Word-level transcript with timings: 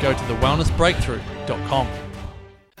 go 0.00 0.12
to 0.12 0.18
thewellnessbreakthrough.com. 0.18 1.88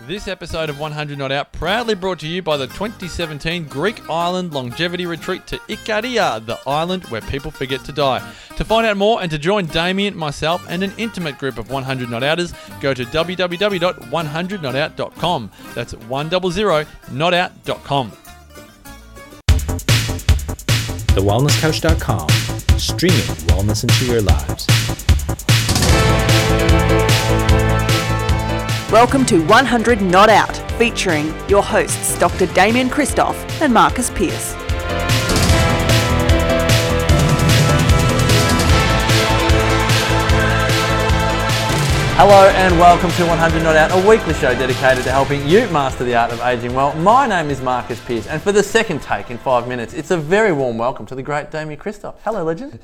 This 0.06 0.28
episode 0.28 0.68
of 0.68 0.78
100 0.78 1.16
Not 1.16 1.32
Out 1.32 1.54
proudly 1.54 1.94
brought 1.94 2.18
to 2.18 2.28
you 2.28 2.42
by 2.42 2.58
the 2.58 2.66
2017 2.66 3.64
Greek 3.64 4.10
Island 4.10 4.52
Longevity 4.52 5.06
Retreat 5.06 5.46
to 5.46 5.56
Ikaria, 5.60 6.44
the 6.44 6.58
island 6.66 7.04
where 7.04 7.22
people 7.22 7.50
forget 7.50 7.82
to 7.86 7.92
die. 7.92 8.18
To 8.56 8.66
find 8.66 8.86
out 8.86 8.98
more 8.98 9.22
and 9.22 9.30
to 9.30 9.38
join 9.38 9.64
Damien, 9.64 10.14
myself, 10.14 10.62
and 10.68 10.82
an 10.82 10.92
intimate 10.98 11.38
group 11.38 11.56
of 11.56 11.70
100 11.70 12.10
Not 12.10 12.22
Outers, 12.22 12.52
go 12.82 12.92
to 12.92 13.06
www.100notout.com. 13.06 15.50
That's 15.74 15.94
100notout.com. 15.94 18.12
TheWellnessCouch.com, 21.14 22.28
streaming 22.78 23.20
wellness 23.46 23.84
into 23.84 24.04
your 24.04 24.20
lives. 24.20 24.66
Welcome 28.94 29.26
to 29.26 29.44
100 29.46 30.00
Not 30.02 30.28
Out, 30.28 30.56
featuring 30.78 31.34
your 31.48 31.64
hosts 31.64 32.16
Dr. 32.20 32.46
Damien 32.54 32.88
Kristof 32.88 33.34
and 33.60 33.74
Marcus 33.74 34.08
Pearce. 34.10 34.54
Hello 42.14 42.48
and 42.50 42.78
welcome 42.78 43.10
to 43.10 43.26
100 43.26 43.64
Not 43.64 43.74
Out, 43.74 43.90
a 43.90 44.08
weekly 44.08 44.32
show 44.34 44.54
dedicated 44.54 45.02
to 45.02 45.10
helping 45.10 45.44
you 45.44 45.68
master 45.70 46.04
the 46.04 46.14
art 46.14 46.30
of 46.30 46.40
aging 46.42 46.72
well. 46.72 46.94
My 46.94 47.26
name 47.26 47.50
is 47.50 47.60
Marcus 47.60 47.98
Pearce, 48.04 48.28
and 48.28 48.40
for 48.40 48.52
the 48.52 48.62
second 48.62 49.02
take 49.02 49.28
in 49.28 49.38
five 49.38 49.66
minutes, 49.66 49.92
it's 49.92 50.12
a 50.12 50.16
very 50.16 50.52
warm 50.52 50.78
welcome 50.78 51.04
to 51.06 51.16
the 51.16 51.22
great 51.24 51.50
Damien 51.50 51.80
Kristof. 51.80 52.14
Hello, 52.22 52.44
legend. 52.44 52.78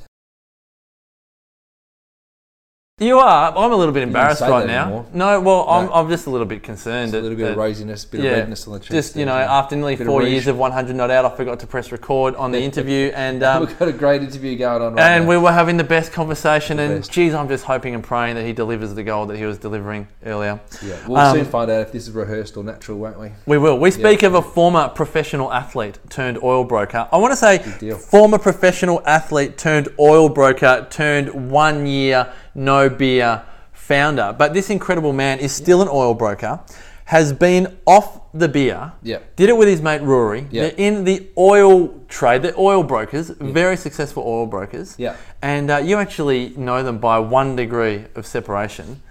You 3.01 3.19
are. 3.19 3.57
I'm 3.57 3.73
a 3.73 3.77
little 3.77 3.95
bit 3.95 4.03
embarrassed 4.03 4.43
right 4.43 4.67
now. 4.67 4.83
anymore. 4.85 5.07
No, 5.15 5.41
well, 5.41 5.67
I'm, 5.71 5.87
No. 5.87 5.93
I'm 5.95 6.09
just 6.11 6.27
a 6.27 6.31
little 6.31 6.47
bit 6.47 6.63
concerned. 6.63 7.13
Just 7.13 7.19
a 7.19 7.23
little 7.23 7.37
bit 7.39 7.49
of 7.53 7.57
that- 7.57 7.61
rosiness, 7.63 8.05
bit 8.11 8.21
of 8.21 8.31
redness 8.31 8.67
on 8.67 8.75
the 8.75 8.79
cheeks. 8.81 8.91
Just 8.91 9.17
you 9.17 9.25
know, 9.25 9.33
after 9.33 9.75
nearly 9.75 9.97
Bit 9.97 10.07
of 10.07 10.11
four 10.13 10.23
years 10.23 10.47
of 10.47 10.59
100 10.59 10.95
Not 10.95 11.11
Out, 11.11 11.25
I 11.25 11.35
forgot 11.35 11.59
to 11.61 11.67
press 11.67 11.91
record 11.93 12.35
on 12.37 12.53
the 12.53 12.61
interview, 12.61 13.11
and 13.15 13.43
um, 13.43 13.65
We've 13.65 13.79
got 13.79 13.89
a 13.89 13.93
great 13.93 14.23
interview 14.23 14.55
going 14.59 14.83
on 14.83 14.95
right 14.97 15.03
and 15.03 15.25
now. 15.25 15.31
we 15.31 15.39
were 15.39 15.51
having 15.51 15.79
the 15.79 15.85
best 15.85 16.13
conversation. 16.13 16.77
The 16.77 16.83
and 16.83 16.97
best. 16.99 17.11
geez, 17.11 17.33
I'm 17.33 17.49
just 17.49 17.65
hoping 17.65 17.95
and 17.95 18.05
praying 18.05 18.35
that 18.35 18.45
he 18.45 18.53
delivers 18.53 18.93
the 18.93 19.03
goal 19.03 19.25
that 19.27 19.39
he 19.39 19.47
was 19.47 19.57
delivering 19.57 20.07
earlier. 20.27 20.61
yeah, 20.83 20.97
we'll 21.09 21.17
Um, 21.17 21.37
soon 21.39 21.47
find 21.47 21.71
out 21.71 21.81
if 21.81 21.93
this 21.93 22.07
is 22.07 22.11
rehearsed 22.13 22.59
or 22.59 22.65
natural, 22.65 22.99
won't 22.99 23.19
we? 23.19 23.31
We 23.47 23.57
will. 23.57 23.79
We 23.79 23.93
speak 23.93 24.23
of 24.25 24.35
a 24.35 24.43
former 24.43 24.89
professional 24.89 25.51
athlete 25.55 25.99
turned 26.11 26.39
oil 26.43 26.65
broker. 26.65 27.09
I 27.11 27.17
want 27.17 27.33
to 27.33 27.37
say 27.37 27.61
former 27.95 28.37
professional 28.37 29.03
athlete 29.07 29.57
turned 29.57 29.89
oil 29.99 30.29
broker 30.29 30.87
turned 30.91 31.51
one 31.51 31.87
year 31.87 32.31
no 32.55 32.89
beer 32.89 33.43
founder. 33.73 34.35
But 34.37 34.55
this 34.55 34.71
incredible 34.71 35.13
man 35.13 35.39
is 35.39 35.53
still 35.53 35.83
an 35.83 35.89
oil 35.91 36.15
broker, 36.15 36.61
has 37.07 37.33
been 37.33 37.77
off 37.87 38.21
the 38.33 38.49
beer, 38.49 38.93
Yeah. 39.03 39.19
did 39.35 39.49
it 39.49 39.57
with 39.57 39.67
his 39.67 39.83
mate 39.83 40.01
Rory. 40.03 40.47
Yeah. 40.51 40.63
They're 40.63 40.75
in 40.77 41.05
the 41.05 41.27
oil 41.37 41.89
trade, 42.09 42.43
the 42.43 42.55
oil 42.57 42.85
brokers, 42.85 43.31
very 43.31 43.77
successful 43.77 44.23
oil 44.25 44.47
brokers. 44.47 44.95
Yeah. 44.97 45.17
And 45.43 45.71
uh, 45.71 45.79
you 45.79 45.97
actually 45.97 46.53
know 46.57 46.83
them 46.85 46.99
by 46.99 47.19
one 47.19 47.57
degree 47.57 48.05
of 48.15 48.27
separation, 48.27 49.03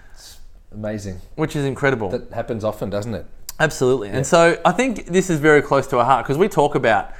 Amazing. 0.71 1.19
which 1.35 1.55
is 1.55 1.65
incredible. 1.65 2.09
That 2.09 2.31
happens 2.31 2.63
often, 2.63 2.89
doesn't 2.89 3.13
it? 3.13 3.25
Absolutely. 3.59 4.09
And 4.09 4.25
so 4.25 4.57
I 4.63 4.71
think 4.71 5.07
this 5.07 5.29
is 5.29 5.39
very 5.39 5.61
close 5.61 5.85
to 5.87 5.97
our 5.99 6.05
heart 6.05 6.25
because 6.25 6.37
we 6.37 6.47
talk 6.47 6.75
about 6.75 7.11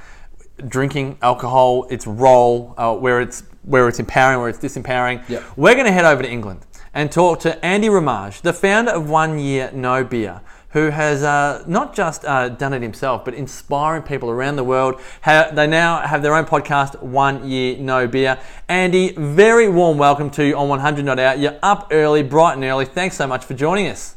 drinking 0.68 1.18
alcohol, 1.22 1.86
its 1.90 2.06
role, 2.06 2.74
uh, 2.76 2.94
where 2.94 3.20
it's 3.20 3.42
where 3.62 3.88
it's 3.88 4.00
empowering, 4.00 4.40
where 4.40 4.48
it's 4.48 4.58
disempowering. 4.58 5.26
Yep. 5.28 5.44
We're 5.56 5.74
going 5.74 5.86
to 5.86 5.92
head 5.92 6.04
over 6.04 6.22
to 6.22 6.30
England 6.30 6.66
and 6.94 7.12
talk 7.12 7.40
to 7.40 7.64
Andy 7.64 7.88
Ramage, 7.88 8.42
the 8.42 8.52
founder 8.52 8.92
of 8.92 9.08
One 9.08 9.38
Year 9.38 9.70
No 9.72 10.02
Beer, 10.02 10.40
who 10.70 10.90
has 10.90 11.22
uh, 11.22 11.62
not 11.66 11.94
just 11.94 12.24
uh, 12.24 12.48
done 12.48 12.72
it 12.72 12.82
himself, 12.82 13.24
but 13.24 13.34
inspiring 13.34 14.02
people 14.02 14.30
around 14.30 14.56
the 14.56 14.64
world. 14.64 15.00
Ha- 15.22 15.50
they 15.52 15.66
now 15.66 16.00
have 16.00 16.22
their 16.22 16.34
own 16.34 16.46
podcast, 16.46 17.00
One 17.02 17.48
Year 17.48 17.76
No 17.78 18.06
Beer. 18.08 18.38
Andy, 18.68 19.12
very 19.12 19.68
warm 19.68 19.98
welcome 19.98 20.30
to 20.30 20.44
you 20.44 20.56
on 20.56 20.68
100 20.68 21.04
Not 21.04 21.18
Out. 21.18 21.38
You're 21.38 21.58
up 21.62 21.88
early, 21.90 22.22
bright 22.22 22.54
and 22.54 22.64
early. 22.64 22.86
Thanks 22.86 23.16
so 23.16 23.26
much 23.26 23.44
for 23.44 23.54
joining 23.54 23.86
us. 23.86 24.16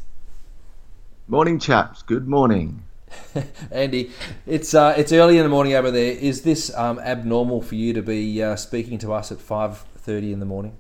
Morning, 1.28 1.60
chaps. 1.60 2.02
Good 2.02 2.28
morning. 2.28 2.83
Andy, 3.72 4.12
it's 4.46 4.74
uh, 4.74 4.94
it's 4.98 5.12
early 5.12 5.38
in 5.38 5.44
the 5.44 5.50
morning 5.50 5.74
over 5.74 5.92
there. 5.92 6.12
Is 6.14 6.42
this 6.42 6.74
um, 6.76 7.00
abnormal 7.00 7.62
for 7.62 7.76
you 7.76 7.94
to 7.94 8.02
be 8.02 8.42
uh, 8.42 8.56
speaking 8.56 8.98
to 9.00 9.14
us 9.14 9.32
at 9.32 9.40
five 9.40 9.80
thirty 9.98 10.32
in 10.32 10.40
the 10.40 10.46
morning? 10.46 10.76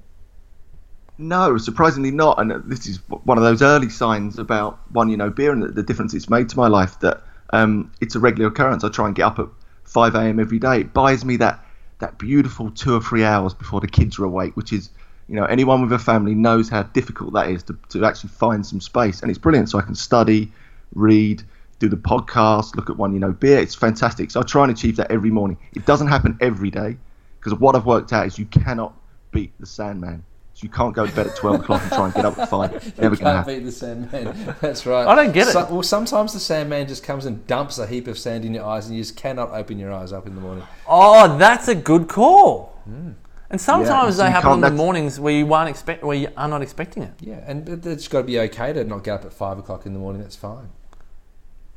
No, 1.17 1.57
surprisingly 1.57 2.11
not. 2.11 2.39
And 2.39 2.69
this 2.69 2.87
is 2.87 2.97
one 3.07 3.37
of 3.37 3.43
those 3.43 3.61
early 3.61 3.89
signs 3.89 4.39
about 4.39 4.79
one 4.91 5.09
year 5.09 5.17
no 5.17 5.29
beer 5.29 5.51
and 5.51 5.63
the, 5.63 5.83
difference 5.83 6.13
it's 6.13 6.29
made 6.29 6.49
to 6.49 6.57
my 6.57 6.67
life. 6.67 6.99
That 7.01 7.21
um, 7.51 7.91
it's 8.01 8.15
a 8.15 8.19
regular 8.19 8.49
occurrence. 8.49 8.83
I 8.83 8.89
try 8.89 9.07
and 9.07 9.15
get 9.15 9.23
up 9.23 9.39
at 9.39 9.47
5 9.85 10.15
a.m. 10.15 10.39
every 10.39 10.59
day. 10.59 10.81
It 10.81 10.93
buys 10.93 11.23
me 11.23 11.37
that 11.37 11.63
that 11.99 12.17
beautiful 12.17 12.71
two 12.71 12.95
or 12.95 13.01
three 13.01 13.23
hours 13.23 13.53
before 13.53 13.79
the 13.79 13.87
kids 13.87 14.19
are 14.19 14.25
awake, 14.25 14.57
which 14.57 14.73
is, 14.73 14.89
you 15.29 15.35
know, 15.35 15.45
anyone 15.45 15.81
with 15.81 15.93
a 15.93 15.99
family 15.99 16.33
knows 16.33 16.67
how 16.67 16.83
difficult 16.83 17.33
that 17.33 17.49
is 17.49 17.63
to, 17.63 17.77
to 17.89 18.03
actually 18.03 18.31
find 18.31 18.65
some 18.65 18.81
space. 18.81 19.21
And 19.21 19.29
it's 19.29 19.39
brilliant. 19.39 19.69
So 19.69 19.79
I 19.79 19.83
can 19.83 19.95
study, 19.95 20.51
read, 20.95 21.43
do 21.79 21.89
the 21.89 21.97
podcast, 21.97 22.75
look 22.75 22.89
at 22.89 22.97
one 22.97 23.11
year 23.11 23.19
no 23.19 23.31
beer. 23.31 23.59
It's 23.59 23.75
fantastic. 23.75 24.31
So 24.31 24.39
I 24.39 24.43
try 24.43 24.63
and 24.63 24.71
achieve 24.71 24.95
that 24.97 25.11
every 25.11 25.31
morning. 25.31 25.57
It 25.73 25.85
doesn't 25.85 26.07
happen 26.07 26.37
every 26.41 26.71
day 26.71 26.97
because 27.39 27.59
what 27.59 27.75
I've 27.75 27.85
worked 27.85 28.13
out 28.13 28.25
is 28.25 28.39
you 28.39 28.45
cannot 28.45 28.93
beat 29.31 29.51
the 29.59 29.65
Sandman. 29.65 30.23
So 30.53 30.63
you 30.63 30.69
can't 30.69 30.93
go 30.93 31.07
to 31.07 31.15
bed 31.15 31.25
at 31.25 31.35
12 31.35 31.61
o'clock 31.61 31.81
and 31.81 31.91
try 31.91 32.05
and 32.05 32.13
get 32.13 32.25
up 32.25 32.37
at 32.37 32.47
5. 32.47 32.71
Never 32.71 32.81
you 32.85 32.99
going 32.99 33.11
to 33.11 33.17
can't 33.17 33.37
happen. 33.37 33.55
beat 33.55 33.65
the 33.65 33.71
Sandman. 33.71 34.55
That's 34.61 34.85
right. 34.85 35.07
I 35.07 35.15
don't 35.15 35.31
get 35.31 35.47
it. 35.47 35.55
Well, 35.55 35.81
sometimes 35.81 36.33
the 36.33 36.39
Sandman 36.39 36.87
just 36.87 37.03
comes 37.03 37.25
and 37.25 37.45
dumps 37.47 37.79
a 37.79 37.87
heap 37.87 38.07
of 38.07 38.19
sand 38.19 38.45
in 38.45 38.53
your 38.53 38.63
eyes, 38.63 38.85
and 38.85 38.95
you 38.95 39.01
just 39.01 39.17
cannot 39.17 39.49
open 39.49 39.79
your 39.79 39.91
eyes 39.91 40.13
up 40.13 40.27
in 40.27 40.35
the 40.35 40.41
morning. 40.41 40.63
Oh, 40.87 41.37
that's 41.39 41.67
a 41.67 41.75
good 41.75 42.07
call. 42.07 42.79
Hmm. 42.83 43.13
And 43.49 43.59
sometimes 43.61 44.17
so 44.17 44.23
they 44.23 44.31
happen 44.31 44.53
in 44.53 44.61
the 44.61 44.71
mornings 44.71 45.19
where 45.19 45.33
you 45.33 45.51
aren't 45.53 45.69
expect 45.69 46.03
where 46.03 46.17
you 46.17 46.27
are 46.37 46.47
not 46.47 46.61
expecting 46.61 47.03
it. 47.03 47.13
Yeah, 47.19 47.43
and 47.45 47.85
it's 47.85 48.07
got 48.07 48.21
to 48.21 48.23
be 48.23 48.39
okay 48.39 48.73
to 48.73 48.83
not 48.83 49.03
get 49.03 49.13
up 49.13 49.25
at 49.25 49.33
five 49.33 49.59
o'clock 49.59 49.85
in 49.85 49.93
the 49.93 49.99
morning. 49.99 50.21
That's 50.21 50.35
fine. 50.35 50.69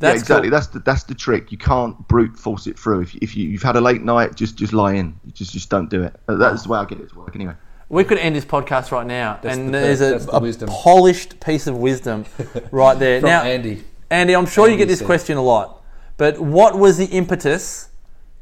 Yeah, 0.00 0.12
exactly. 0.12 0.48
cool. 0.48 0.50
That's 0.50 0.66
the 0.68 0.78
that's 0.80 1.04
the 1.04 1.14
trick. 1.14 1.50
You 1.50 1.58
can't 1.58 2.06
brute 2.08 2.38
force 2.38 2.66
it 2.66 2.78
through. 2.78 3.02
If, 3.02 3.14
if 3.16 3.36
you, 3.36 3.48
you've 3.48 3.62
had 3.62 3.76
a 3.76 3.80
late 3.80 4.02
night, 4.02 4.34
just 4.34 4.56
just 4.56 4.72
lie 4.72 4.92
in. 4.94 5.18
You 5.24 5.32
just 5.32 5.52
just 5.52 5.70
don't 5.70 5.88
do 5.88 6.02
it. 6.02 6.14
Uh, 6.28 6.34
That's 6.36 6.64
the 6.64 6.68
way 6.68 6.78
I 6.78 6.84
get 6.84 7.00
it 7.00 7.08
to 7.10 7.18
work 7.18 7.34
anyway. 7.34 7.54
We 7.88 8.04
could 8.04 8.18
end 8.18 8.34
this 8.34 8.44
podcast 8.44 8.90
right 8.90 9.06
now, 9.06 9.38
That's 9.42 9.56
and 9.56 9.68
the- 9.68 9.78
there's 9.78 10.00
a, 10.00 10.18
the 10.18 10.64
a 10.64 10.68
polished 10.68 11.38
piece 11.40 11.66
of 11.66 11.76
wisdom 11.78 12.24
right 12.72 12.98
there. 12.98 13.20
From 13.20 13.30
now, 13.30 13.42
Andy. 13.44 13.84
Andy, 14.10 14.34
I'm 14.34 14.46
sure 14.46 14.68
you 14.68 14.76
get 14.76 14.88
this 14.88 14.98
said. 14.98 15.06
question 15.06 15.36
a 15.36 15.42
lot, 15.42 15.82
but 16.16 16.38
what 16.40 16.76
was 16.76 16.98
the 16.98 17.06
impetus 17.06 17.88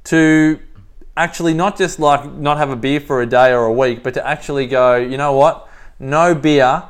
to 0.04 0.58
actually 1.16 1.54
not 1.54 1.76
just 1.78 1.98
like 2.00 2.30
not 2.32 2.56
have 2.56 2.70
a 2.70 2.76
beer 2.76 3.00
for 3.00 3.22
a 3.22 3.26
day 3.26 3.52
or 3.52 3.64
a 3.66 3.72
week, 3.72 4.02
but 4.02 4.14
to 4.14 4.26
actually 4.26 4.66
go, 4.66 4.96
you 4.96 5.16
know 5.16 5.32
what? 5.34 5.68
No 6.00 6.34
beer, 6.34 6.82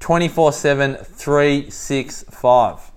24 0.00 0.52
7, 0.52 0.94
365. 0.96 2.92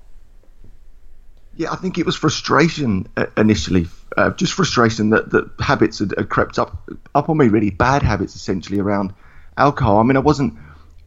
Yeah, 1.60 1.74
I 1.74 1.76
think 1.76 1.98
it 1.98 2.06
was 2.06 2.16
frustration 2.16 3.10
uh, 3.18 3.26
initially. 3.36 3.88
Uh, 4.16 4.30
just 4.30 4.54
frustration 4.54 5.10
that, 5.10 5.30
that 5.32 5.52
habits 5.60 6.00
had, 6.00 6.14
had 6.18 6.30
crept 6.30 6.58
up 6.58 6.90
up 7.14 7.28
on 7.28 7.38
me. 7.38 7.50
Really 7.50 7.70
bad 7.70 8.02
habits, 8.02 8.34
essentially 8.38 8.80
around 8.80 9.14
alcohol. 9.58 9.98
I 9.98 10.04
mean, 10.04 10.16
I 10.16 10.22
wasn't 10.22 10.54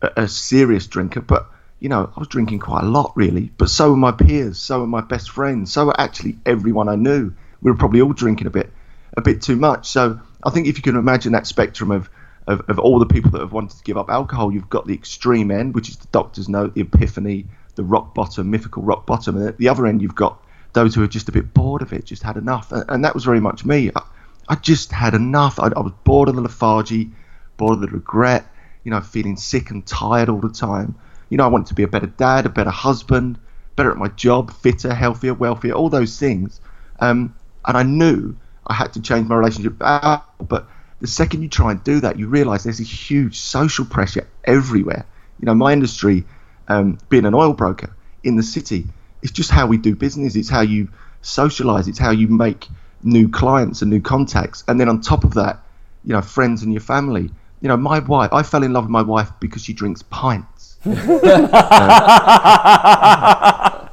a, 0.03 0.25
a 0.25 0.29
serious 0.29 0.87
drinker, 0.87 1.23
but 1.23 1.51
you 1.81 1.89
know, 1.89 2.13
I 2.15 2.19
was 2.21 2.29
drinking 2.29 2.59
quite 2.59 2.85
a 2.85 2.87
lot, 2.87 3.15
really. 3.17 3.51
But 3.57 3.71
so 3.71 3.93
were 3.93 3.97
my 3.97 4.13
peers, 4.13 4.59
so 4.59 4.81
were 4.81 4.87
my 4.87 5.01
best 5.01 5.31
friends, 5.31 5.73
so 5.73 5.87
were 5.87 5.99
actually 5.99 6.37
everyone 6.45 6.91
I 6.91 6.97
knew. 6.97 7.33
We 7.63 7.71
were 7.71 7.79
probably 7.79 8.03
all 8.03 8.13
drinking 8.13 8.47
a 8.47 8.51
bit, 8.51 8.71
a 9.17 9.23
bit 9.23 9.41
too 9.41 9.57
much. 9.57 9.89
So 9.89 10.21
I 10.45 10.51
think 10.51 10.67
if 10.67 10.77
you 10.77 10.83
can 10.83 10.97
imagine 10.97 11.33
that 11.33 11.47
spectrum 11.47 11.91
of 11.91 12.11
of, 12.47 12.69
of 12.69 12.79
all 12.79 12.99
the 12.99 13.07
people 13.07 13.31
that 13.31 13.41
have 13.41 13.53
wanted 13.53 13.79
to 13.79 13.85
give 13.85 13.97
up 13.97 14.11
alcohol, 14.11 14.53
you've 14.53 14.69
got 14.69 14.87
the 14.87 14.93
extreme 14.93 15.51
end, 15.51 15.75
which 15.75 15.89
is 15.89 15.97
the 15.97 16.09
doctor's 16.09 16.51
note, 16.51 16.75
the 16.75 16.83
epiphany, 16.83 17.47
the 17.75 17.85
rock 17.85 18.15
bottom, 18.15 18.51
mythical 18.51 18.83
rock 18.83 19.07
bottom, 19.07 19.39
and 19.39 19.49
at 19.49 19.57
the 19.57 19.69
other 19.69 19.87
end, 19.87 20.03
you've 20.03 20.15
got 20.15 20.42
those 20.73 20.95
who 20.95 21.03
are 21.03 21.09
just 21.09 21.29
a 21.29 21.33
bit 21.33 21.53
bored 21.53 21.83
of 21.83 21.93
it, 21.93 22.05
just 22.05 22.23
had 22.23 22.37
enough, 22.37 22.73
and, 22.73 23.05
that 23.05 23.15
was 23.15 23.25
very 23.25 23.41
much 23.41 23.65
me. 23.65 23.91
I, 23.95 24.03
I 24.49 24.55
just 24.57 24.93
had 24.93 25.15
enough. 25.15 25.61
I, 25.61 25.67
I 25.69 25.81
was 25.81 25.93
bored 26.05 26.29
of 26.29 26.37
the 26.37 26.43
lethargy, 26.43 27.11
bored 27.57 27.75
of 27.75 27.81
the 27.81 27.89
regret. 27.89 28.47
You 28.85 28.91
know, 28.91 29.01
feeling 29.01 29.37
sick 29.37 29.71
and 29.71 29.87
tired 29.87 30.29
all 30.29 30.41
the 30.41 30.49
time. 30.49 30.97
You 31.29 31.37
know, 31.37 31.45
I 31.45 31.47
wanted 31.47 31.69
to 31.69 31.75
be 31.75 31.85
a 31.85 31.89
better 31.89 32.09
dad, 32.09 32.47
a 32.47 32.49
better 32.49 32.71
husband, 32.71 33.39
better 33.77 33.93
at 33.93 33.97
my 33.97 34.09
job, 34.09 34.53
fitter, 34.53 34.93
healthier, 34.93 35.35
wealthier, 35.35 35.73
all 35.73 35.89
those 35.89 36.19
things. 36.19 36.61
Um, 36.99 37.35
and 37.65 37.77
I 37.77 37.85
knew 37.85 38.37
I 38.67 38.75
had 38.75 38.93
to 38.95 39.01
change 39.01 39.29
my 39.29 39.37
relationship. 39.37 39.79
But 39.79 40.67
the 41.01 41.07
second 41.07 41.43
you 41.43 41.49
try 41.49 41.71
and 41.71 41.83
do 41.85 42.01
that, 42.01 42.19
you 42.19 42.29
realise 42.29 42.65
there's 42.65 42.81
a 42.81 42.85
huge 42.85 43.39
social 43.39 43.85
pressure 43.85 44.27
everywhere. 44.45 45.07
You 45.41 45.47
know, 45.47 45.55
my 45.55 45.73
industry, 45.73 46.25
um, 46.69 46.99
being 47.09 47.25
an 47.25 47.35
oil 47.35 47.53
broker 47.53 47.95
in 48.23 48.37
the 48.37 48.43
city, 48.43 48.87
it's 49.23 49.33
just 49.33 49.51
how 49.51 49.67
we 49.67 49.77
do 49.77 49.95
business. 49.95 50.37
It's 50.37 50.49
how 50.49 50.61
you 50.61 50.89
socialise. 51.23 51.89
It's 51.89 51.99
how 51.99 52.11
you 52.11 52.29
make 52.29 52.69
new 53.03 53.29
clients 53.29 53.83
and 53.83 53.91
new 53.91 54.01
contacts. 54.01 54.65
And 54.69 54.81
then 54.81 54.89
on 54.89 55.01
top 55.01 55.25
of 55.25 55.35
that, 55.35 55.61
you 56.05 56.13
know, 56.13 56.23
friends 56.23 56.63
and 56.63 56.73
your 56.73 56.83
family. 56.83 57.31
You 57.61 57.69
know, 57.69 57.77
my 57.77 58.01
wife. 58.01 58.33
I 58.33 58.43
fell 58.43 58.65
in 58.65 58.73
love 58.73 58.85
with 58.85 58.91
my 58.91 59.03
wife 59.03 59.31
because 59.39 59.63
she 59.63 59.73
drinks 59.73 60.03
pints. 60.03 60.79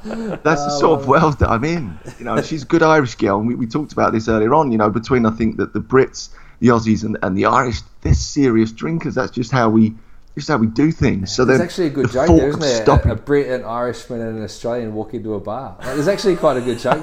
That's 0.02 0.64
the 0.64 0.70
sort 0.70 1.00
of 1.00 1.06
world 1.06 1.38
that 1.40 1.50
I'm 1.50 1.64
in. 1.64 1.98
You 2.18 2.24
know, 2.24 2.40
she's 2.40 2.62
a 2.62 2.66
good 2.66 2.82
Irish 2.82 3.16
girl, 3.16 3.38
and 3.38 3.46
we, 3.46 3.54
we 3.54 3.66
talked 3.66 3.92
about 3.92 4.12
this 4.12 4.28
earlier 4.28 4.54
on. 4.54 4.72
You 4.72 4.78
know, 4.78 4.88
between 4.88 5.26
I 5.26 5.30
think 5.30 5.58
that 5.58 5.74
the 5.74 5.80
Brits, 5.80 6.30
the 6.60 6.68
Aussies, 6.68 7.04
and, 7.04 7.18
and 7.22 7.36
the 7.36 7.44
Irish, 7.44 7.80
they're 8.00 8.14
serious 8.14 8.72
drinkers. 8.72 9.14
That's 9.14 9.30
just 9.30 9.52
how 9.52 9.68
we, 9.68 9.94
just 10.34 10.48
how 10.48 10.56
we 10.56 10.68
do 10.68 10.92
things. 10.92 11.32
So 11.32 11.44
There's 11.44 11.60
actually 11.60 11.88
a 11.88 11.90
good 11.90 12.06
the 12.06 12.12
joke 12.12 12.26
thought 12.28 12.36
there, 12.36 12.48
isn't 12.48 12.62
of 12.62 12.68
there? 12.68 12.82
Stopping, 12.82 13.10
A, 13.10 13.14
a 13.14 13.16
Brit, 13.16 13.48
an 13.48 13.64
Irishman, 13.64 14.20
and 14.20 14.38
an 14.38 14.44
Australian 14.44 14.94
walk 14.94 15.14
into 15.14 15.34
a 15.34 15.40
bar. 15.40 15.76
Like, 15.78 15.94
there's 15.94 16.08
actually 16.08 16.36
quite 16.36 16.56
a 16.56 16.60
good 16.60 16.78
joke. 16.78 16.94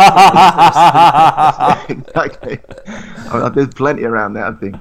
exactly. 1.90 2.60
I 2.88 3.40
mean, 3.44 3.54
there's 3.54 3.74
plenty 3.74 4.06
around 4.06 4.34
there, 4.34 4.46
I 4.46 4.54
think. 4.54 4.76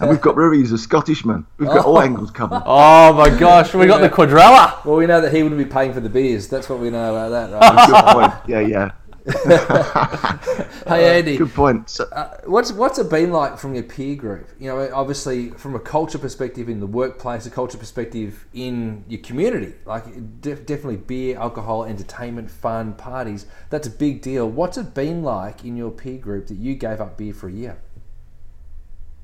And 0.00 0.10
we've 0.10 0.20
got 0.20 0.36
Ruby, 0.36 0.58
who's 0.58 0.72
a 0.72 0.78
Scottishman. 0.78 1.46
We've 1.58 1.68
got 1.68 1.86
all 1.86 1.98
oh. 1.98 2.00
angles 2.00 2.30
covered. 2.30 2.62
Oh 2.74 3.12
my 3.12 3.28
gosh, 3.30 3.74
we 3.74 3.86
got 3.86 4.00
the 4.00 4.08
quadrella. 4.08 4.84
well, 4.84 4.96
we 4.96 5.06
know 5.06 5.20
that 5.20 5.32
he 5.32 5.42
wouldn't 5.42 5.58
be 5.58 5.64
paying 5.64 5.92
for 5.92 6.00
the 6.00 6.08
beers. 6.08 6.48
That's 6.48 6.68
what 6.68 6.78
we 6.78 6.90
know 6.90 7.14
about 7.14 7.28
that, 7.30 7.50
right? 7.52 8.42
Yeah, 8.46 8.60
yeah. 8.60 8.92
hey, 10.86 11.18
Andy. 11.18 11.36
Good 11.36 11.54
point. 11.54 11.88
So, 11.88 12.08
Uh, 12.10 12.28
what's 12.44 12.72
what's 12.72 12.98
it 12.98 13.08
been 13.08 13.30
like 13.30 13.56
from 13.56 13.72
your 13.74 13.84
peer 13.84 14.16
group? 14.16 14.50
You 14.58 14.68
know, 14.68 14.90
obviously 14.92 15.50
from 15.50 15.76
a 15.76 15.78
culture 15.78 16.18
perspective 16.18 16.68
in 16.68 16.80
the 16.80 16.86
workplace, 16.86 17.46
a 17.46 17.50
culture 17.50 17.78
perspective 17.78 18.46
in 18.52 19.04
your 19.08 19.20
community, 19.20 19.74
like 19.86 20.04
def- 20.40 20.66
definitely 20.66 20.96
beer, 20.96 21.38
alcohol, 21.38 21.84
entertainment, 21.84 22.50
fun, 22.50 22.94
parties. 22.94 23.46
That's 23.70 23.86
a 23.86 23.90
big 23.90 24.22
deal. 24.22 24.48
What's 24.48 24.76
it 24.76 24.92
been 24.92 25.22
like 25.22 25.64
in 25.64 25.76
your 25.76 25.92
peer 25.92 26.18
group 26.18 26.48
that 26.48 26.56
you 26.56 26.74
gave 26.74 27.00
up 27.00 27.16
beer 27.16 27.32
for 27.32 27.48
a 27.48 27.52
year? 27.52 27.78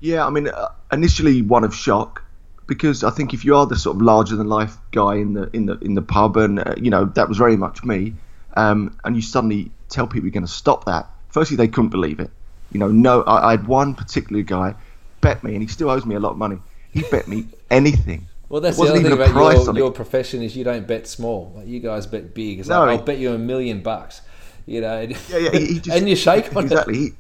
Yeah, 0.01 0.25
I 0.27 0.31
mean, 0.31 0.49
uh, 0.49 0.69
initially 0.93 1.43
one 1.43 1.65
of 1.65 1.75
shock 1.75 2.23
because 2.69 3.03
I 3.03 3.11
think 3.11 3.35
if 3.35 3.45
you 3.45 3.57
are 3.57 3.67
the 3.67 3.77
sort 3.77 3.97
of 3.97 4.03
larger 4.03 4.37
than 4.37 4.49
life 4.49 4.77
guy 4.93 5.17
in 5.17 5.33
the 5.33 5.51
in 5.53 5.67
the 5.67 5.79
in 5.79 5.95
the 5.95 6.03
pub, 6.03 6.37
and 6.37 6.61
uh, 6.61 6.75
you 6.77 6.91
know 6.91 7.07
that 7.07 7.29
was 7.29 7.37
very 7.39 7.57
much 7.57 7.85
me, 7.85 8.15
um, 8.57 8.97
and 9.05 9.17
you 9.17 9.23
suddenly 9.23 9.73
tell 9.89 10.07
people 10.07 10.27
you're 10.27 10.33
going 10.33 10.47
to 10.47 10.53
stop 10.53 10.85
that. 10.85 11.09
Firstly, 11.31 11.57
they 11.57 11.69
couldn't 11.69 11.91
believe 11.91 12.21
it. 12.21 12.31
You 12.73 12.81
know, 12.81 12.89
no, 12.89 13.23
I, 13.23 13.49
I 13.49 13.51
had 13.53 13.67
one 13.67 13.95
particular 13.95 14.43
guy 14.43 14.75
bet 15.21 15.43
me, 15.43 15.55
and 15.55 15.63
he 15.63 15.69
still 15.69 15.91
owes 15.91 16.05
me 16.07 16.15
a 16.15 16.21
lot 16.21 16.33
of 16.33 16.39
money. 16.39 16.59
He 16.93 17.03
bet 17.11 17.29
me 17.29 17.47
anything. 17.71 18.27
Well, 18.49 18.61
that's 18.63 18.79
the 18.79 18.85
other 18.85 19.03
thing 19.03 19.13
about 19.13 19.35
your, 19.35 19.77
your 19.77 19.91
profession 19.91 20.43
is 20.43 20.57
you 20.57 20.65
don't 20.65 20.87
bet 20.87 21.07
small. 21.07 21.53
Like 21.55 21.67
you 21.67 21.81
guys 21.81 22.07
bet 22.07 22.35
big. 22.35 22.61
It's 22.61 22.69
No, 22.69 22.81
like, 22.81 23.01
I'll 23.01 23.05
bet 23.05 23.19
you 23.19 23.33
a 23.33 23.39
million 23.39 23.83
bucks. 23.83 24.23
You 24.65 24.81
know, 24.81 25.01
Yeah, 25.01 25.17
yeah, 25.39 25.51
he, 25.51 25.67
he 25.67 25.81
just, 25.81 25.97
and 25.97 26.09
you 26.09 26.17
shake 26.17 26.55
exactly. 26.55 26.99
He, 26.99 27.11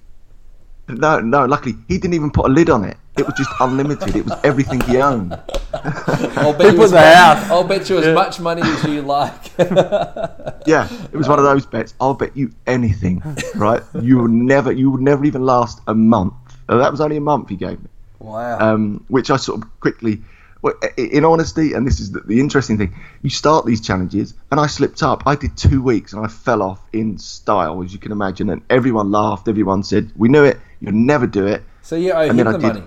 no, 0.89 1.21
no. 1.21 1.45
Luckily, 1.45 1.77
he 1.87 1.99
didn't 1.99 2.15
even 2.15 2.31
put 2.31 2.47
a 2.47 2.49
lid 2.49 2.71
on 2.71 2.85
it. 2.85 2.97
It 3.19 3.27
was 3.27 3.35
just 3.37 3.51
unlimited. 3.61 4.15
It 4.15 4.25
was 4.25 4.39
everything 4.45 4.81
he 4.83 4.99
owned. 4.99 5.33
I'll 5.75 6.53
bet 6.53 6.67
you 6.67 6.71
People 6.71 6.85
as 6.85 6.91
the 6.91 6.97
much, 6.97 7.15
house. 7.15 7.51
I'll 7.51 7.65
bet 7.65 7.91
you 7.91 7.99
as 7.99 8.15
much 8.15 8.41
money 8.41 8.63
as 8.63 8.85
you 8.85 9.03
like. 9.03 9.53
Yeah, 10.67 10.87
it 11.13 11.17
was 11.17 11.29
one 11.29 11.39
of 11.39 11.47
those 11.47 11.65
bets. 11.65 11.95
I'll 11.99 12.13
bet 12.13 12.37
you 12.37 12.53
anything, 12.67 13.23
right? 13.55 13.83
You 14.03 14.19
would 14.19 14.31
never, 14.31 14.71
you 14.71 14.91
would 14.91 15.01
never 15.01 15.25
even 15.25 15.47
last 15.47 15.81
a 15.87 15.95
month. 15.95 16.35
Uh, 16.69 16.77
that 16.77 16.91
was 16.91 17.01
only 17.01 17.17
a 17.17 17.23
month 17.23 17.49
he 17.49 17.57
gave 17.57 17.81
me, 17.83 17.89
wow. 18.19 18.59
um, 18.59 19.03
which 19.09 19.31
I 19.31 19.39
sort 19.39 19.63
of 19.63 19.81
quickly. 19.81 20.21
Well, 20.61 20.75
in 20.97 21.25
honesty, 21.25 21.73
and 21.73 21.87
this 21.87 22.01
is 22.01 22.11
the, 22.11 22.21
the 22.21 22.41
interesting 22.41 22.79
thing, 22.79 22.93
you 23.23 23.31
start 23.31 23.65
these 23.65 23.81
challenges, 23.81 24.35
and 24.51 24.59
I 24.59 24.67
slipped 24.67 25.03
up. 25.05 25.23
I 25.25 25.37
did 25.37 25.57
two 25.57 25.81
weeks, 25.81 26.13
and 26.13 26.25
I 26.25 26.29
fell 26.29 26.63
off 26.63 26.81
in 26.93 27.17
style, 27.19 27.83
as 27.85 27.93
you 27.93 27.99
can 28.01 28.11
imagine, 28.11 28.51
and 28.51 28.63
everyone 28.69 29.13
laughed. 29.13 29.47
Everyone 29.47 29.83
said, 29.85 30.11
"We 30.17 30.29
knew 30.29 30.43
it. 30.45 30.59
You'll 30.81 30.93
never 30.95 31.27
do 31.27 31.47
it." 31.47 31.63
so 31.83 31.95
you 31.97 32.13
owe 32.13 32.25
him 32.29 32.39
and 32.41 32.49
I 32.49 32.53
the 32.53 32.59
did- 32.59 32.67
money. 32.75 32.83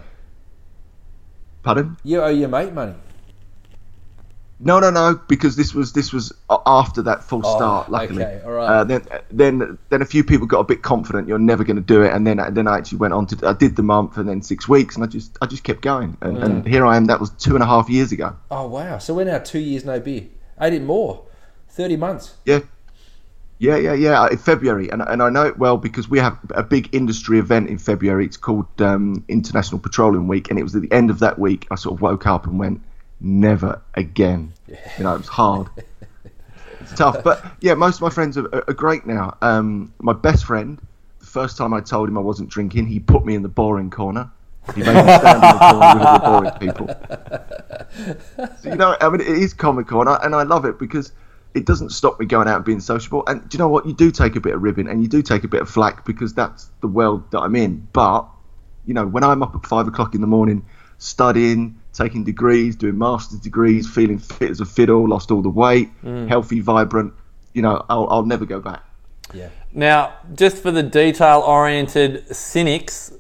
Pardon? 1.64 1.98
You 2.04 2.22
owe 2.22 2.30
your 2.30 2.50
mate 2.50 2.74
money. 2.74 2.94
No, 4.64 4.80
no, 4.80 4.92
no, 4.92 5.20
because 5.28 5.56
this 5.56 5.74
was 5.74 5.94
this 5.94 6.14
was 6.14 6.32
after 6.68 7.02
that 7.02 7.24
full 7.24 7.42
Oh, 7.44 7.56
start. 7.56 7.90
Luckily, 7.90 8.24
okay, 8.24 8.42
all 8.46 8.52
right. 8.52 8.68
uh, 8.68 8.84
then 8.84 9.02
then 9.32 9.78
then 9.90 10.02
a 10.04 10.06
few 10.06 10.24
people 10.24 10.46
got 10.46 10.60
a 10.60 10.64
bit 10.64 10.84
confident. 10.84 11.28
You're 11.28 11.40
never 11.40 11.64
going 11.64 11.78
to 11.78 11.82
do 11.82 12.04
it, 12.04 12.14
and 12.14 12.28
then 12.28 12.40
then 12.52 12.68
I 12.68 12.78
actually 12.78 13.00
went 13.00 13.14
on 13.14 13.26
to 13.28 13.48
I 13.48 13.54
did 13.54 13.76
the 13.76 13.82
month 13.84 14.18
and 14.18 14.30
then 14.30 14.44
six 14.44 14.70
weeks, 14.70 14.96
and 14.96 15.04
I 15.04 15.08
just 15.08 15.36
I 15.42 15.48
just 15.48 15.64
kept 15.64 15.82
going, 15.82 16.16
and, 16.22 16.38
and 16.38 16.68
here 16.68 16.86
I 16.86 16.96
am. 16.96 17.06
That 17.06 17.20
was 17.20 17.32
two 17.32 17.56
and 17.56 17.64
a 17.64 17.66
half 17.66 17.90
years 17.90 18.12
ago. 18.12 18.36
Oh 18.52 18.68
wow! 18.68 19.00
So 19.00 19.16
we're 19.16 19.26
now 19.26 19.40
two 19.40 19.60
years 19.60 19.84
no 19.84 20.00
beer. 20.00 20.26
Ate 20.60 20.74
it 20.74 20.84
more, 20.84 21.24
thirty 21.70 21.98
months. 21.98 22.36
Yeah, 22.46 22.60
yeah, 23.58 23.78
yeah, 23.78 23.94
yeah. 23.94 24.28
In 24.30 24.38
February, 24.38 24.90
and 24.92 25.02
and 25.02 25.24
I 25.24 25.30
know 25.32 25.48
it 25.48 25.58
well 25.58 25.78
because 25.78 26.08
we 26.08 26.20
have 26.20 26.38
a 26.52 26.62
big 26.62 26.94
industry 26.94 27.40
event 27.40 27.68
in 27.68 27.80
February. 27.80 28.26
It's 28.26 28.38
called 28.38 28.68
um, 28.80 29.24
International 29.28 29.80
Petroleum 29.80 30.28
Week, 30.28 30.52
and 30.52 30.60
it 30.60 30.64
was 30.64 30.76
at 30.76 30.84
the 30.84 30.92
end 30.92 31.10
of 31.10 31.18
that 31.20 31.40
week. 31.40 31.66
I 31.72 31.76
sort 31.76 31.96
of 31.96 32.02
woke 32.02 32.28
up 32.28 32.46
and 32.46 32.60
went, 32.60 32.82
never 33.22 33.82
again. 33.94 34.54
You 34.68 35.04
know, 35.04 35.16
it 35.16 35.20
was 35.20 35.28
hard. 35.28 35.68
It's 36.80 36.94
tough, 36.96 37.24
but 37.24 37.46
yeah, 37.62 37.76
most 37.76 37.98
of 37.98 38.02
my 38.02 38.10
friends 38.10 38.38
are, 38.38 38.48
are 38.54 38.74
great 38.74 39.06
now. 39.06 39.38
Um, 39.42 39.94
my 40.00 40.14
best 40.14 40.46
friend, 40.46 40.80
the 41.20 41.26
first 41.26 41.58
time 41.58 41.74
I 41.74 41.82
told 41.82 42.10
him 42.10 42.18
I 42.18 42.22
wasn't 42.22 42.50
drinking, 42.50 42.88
he 42.88 43.00
put 43.00 43.26
me 43.26 43.36
in 43.36 43.44
the 43.44 43.50
boring 43.50 43.92
corner. 43.92 44.32
He 44.76 44.82
made 44.82 44.96
me 44.96 45.02
stand 45.02 45.44
in 45.44 45.54
the 45.54 45.60
corner 45.60 46.00
with 46.00 46.08
the 46.08 46.22
boring 46.26 46.52
people. 46.60 46.88
So, 48.62 48.70
you 48.70 48.76
know, 48.76 48.96
I 49.00 49.10
mean, 49.10 49.22
it 49.22 49.28
is 49.28 49.54
comical, 49.54 50.02
and 50.02 50.10
I, 50.10 50.20
and 50.24 50.36
I 50.36 50.44
love 50.44 50.66
it 50.66 50.80
because 50.80 51.12
it 51.54 51.66
doesn't 51.66 51.90
stop 51.90 52.20
me 52.20 52.26
going 52.26 52.48
out 52.48 52.58
and 52.58 52.66
being 52.66 52.80
sociable. 52.80 53.24
And 53.28 53.48
do 53.50 53.56
you 53.56 53.60
know 53.60 53.68
what? 53.68 53.86
You 53.86 53.94
do 53.94 54.10
take 54.12 54.36
a 54.36 54.40
bit 54.40 54.54
of 54.54 54.62
ribbon 54.62 54.88
and 54.88 55.02
you 55.02 55.10
do 55.10 55.22
take 55.22 55.44
a 55.44 55.48
bit 55.48 55.62
of 55.62 55.70
flack 55.70 56.06
because 56.06 56.34
that's 56.34 56.70
the 56.80 56.88
world 56.88 57.30
that 57.32 57.40
I'm 57.40 57.56
in. 57.56 57.88
But, 57.92 58.26
you 58.86 58.94
know, 58.94 59.06
when 59.06 59.24
I'm 59.24 59.44
up 59.44 59.54
at 59.56 59.66
five 59.66 59.88
o'clock 59.88 60.16
in 60.16 60.22
the 60.22 60.28
morning 60.28 60.66
studying, 60.98 61.81
taking 61.94 62.24
degrees, 62.24 62.76
doing 62.76 62.98
master's 62.98 63.40
degrees, 63.40 63.90
feeling 63.90 64.18
fit 64.18 64.50
as 64.50 64.62
a 64.62 64.66
fiddle, 64.66 65.08
lost 65.08 65.32
all 65.32 65.42
the 65.42 65.50
weight, 65.50 65.90
healthy, 66.04 66.60
vibrant, 66.60 67.14
you 67.54 67.62
know, 67.62 67.86
I'll, 67.90 68.08
I'll 68.10 68.26
never 68.26 68.46
go 68.46 68.60
back. 68.60 68.84
Yeah. 69.34 69.50
Now, 69.74 70.14
just 70.36 70.58
for 70.58 70.72
the 70.72 70.84
detail-oriented 70.84 72.36
cynics, 72.36 73.14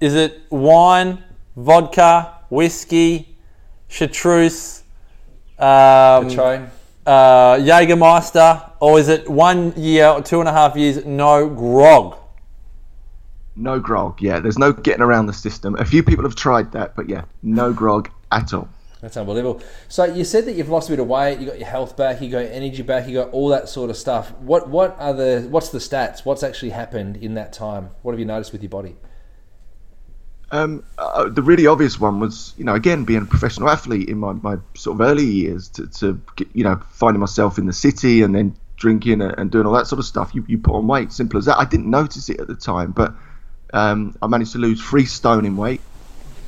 is 0.00 0.14
it 0.14 0.42
wine, 0.50 1.22
vodka, 1.56 2.38
whiskey, 2.50 3.36
chartreuse, 3.88 4.82
um, 5.58 6.28
Patron. 6.28 6.70
uh, 7.06 7.56
Jägermeister, 7.56 8.70
or 8.80 8.98
is 8.98 9.08
it 9.08 9.28
one 9.28 9.72
year 9.76 10.08
or 10.08 10.22
two 10.22 10.40
and 10.40 10.48
a 10.48 10.52
half 10.52 10.76
years 10.76 11.04
no 11.04 11.48
grog? 11.48 12.16
No 13.56 13.78
grog, 13.78 14.20
yeah. 14.20 14.40
There's 14.40 14.58
no 14.58 14.72
getting 14.72 15.02
around 15.02 15.26
the 15.26 15.32
system. 15.32 15.76
A 15.76 15.84
few 15.84 16.02
people 16.02 16.24
have 16.24 16.34
tried 16.34 16.72
that, 16.72 16.96
but 16.96 17.08
yeah, 17.08 17.24
no 17.42 17.72
grog 17.72 18.10
at 18.32 18.52
all. 18.52 18.68
That's 19.04 19.18
unbelievable. 19.18 19.62
So 19.88 20.04
you 20.04 20.24
said 20.24 20.46
that 20.46 20.54
you've 20.54 20.70
lost 20.70 20.88
a 20.88 20.92
bit 20.92 20.98
of 20.98 21.06
weight, 21.06 21.38
you 21.38 21.46
got 21.46 21.58
your 21.58 21.68
health 21.68 21.94
back, 21.94 22.22
you 22.22 22.30
got 22.30 22.40
your 22.40 22.52
energy 22.52 22.80
back, 22.80 23.06
you 23.06 23.14
got 23.14 23.30
all 23.32 23.50
that 23.50 23.68
sort 23.68 23.90
of 23.90 23.98
stuff. 23.98 24.32
What 24.38 24.70
what 24.70 24.96
are 24.98 25.12
the 25.12 25.46
what's 25.50 25.68
the 25.68 25.78
stats? 25.78 26.24
What's 26.24 26.42
actually 26.42 26.70
happened 26.70 27.18
in 27.18 27.34
that 27.34 27.52
time? 27.52 27.90
What 28.00 28.12
have 28.12 28.18
you 28.18 28.24
noticed 28.24 28.52
with 28.52 28.62
your 28.62 28.70
body? 28.70 28.96
Um, 30.50 30.84
uh, 30.96 31.28
the 31.28 31.42
really 31.42 31.66
obvious 31.66 32.00
one 32.00 32.18
was, 32.18 32.54
you 32.56 32.64
know, 32.64 32.74
again 32.74 33.04
being 33.04 33.22
a 33.22 33.26
professional 33.26 33.68
athlete 33.68 34.08
in 34.08 34.18
my, 34.18 34.32
my 34.32 34.56
sort 34.74 34.98
of 34.98 35.06
early 35.06 35.26
years 35.26 35.68
to, 35.70 35.86
to 35.86 36.18
get, 36.36 36.48
you 36.54 36.64
know 36.64 36.80
finding 36.88 37.20
myself 37.20 37.58
in 37.58 37.66
the 37.66 37.72
city 37.74 38.22
and 38.22 38.34
then 38.34 38.56
drinking 38.76 39.20
and, 39.20 39.34
and 39.38 39.50
doing 39.50 39.66
all 39.66 39.74
that 39.74 39.86
sort 39.86 39.98
of 39.98 40.06
stuff. 40.06 40.34
You, 40.34 40.46
you 40.48 40.56
put 40.56 40.74
on 40.74 40.86
weight, 40.86 41.12
simple 41.12 41.38
as 41.38 41.44
that. 41.44 41.58
I 41.58 41.66
didn't 41.66 41.90
notice 41.90 42.30
it 42.30 42.40
at 42.40 42.46
the 42.46 42.54
time, 42.54 42.92
but 42.92 43.12
um, 43.74 44.16
I 44.22 44.28
managed 44.28 44.52
to 44.52 44.58
lose 44.58 44.80
three 44.80 45.04
stone 45.04 45.44
in 45.44 45.56
weight. 45.56 45.80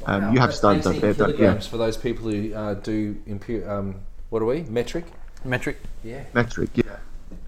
Um, 0.06 0.32
you 0.32 0.38
have 0.38 0.50
That's 0.50 0.58
stones 0.58 0.86
up 0.86 0.96
there, 0.96 1.12
don't 1.12 1.30
you? 1.30 1.36
kilograms 1.36 1.66
for 1.66 1.76
those 1.76 1.96
people 1.96 2.30
who 2.30 2.54
uh, 2.54 2.74
do 2.74 3.14
impu- 3.28 3.68
um, 3.68 3.96
what 4.30 4.40
are 4.40 4.46
we 4.46 4.62
metric? 4.62 5.04
Metric. 5.44 5.78
Yeah. 6.04 6.22
Metric, 6.32 6.70
yeah. 6.74 6.96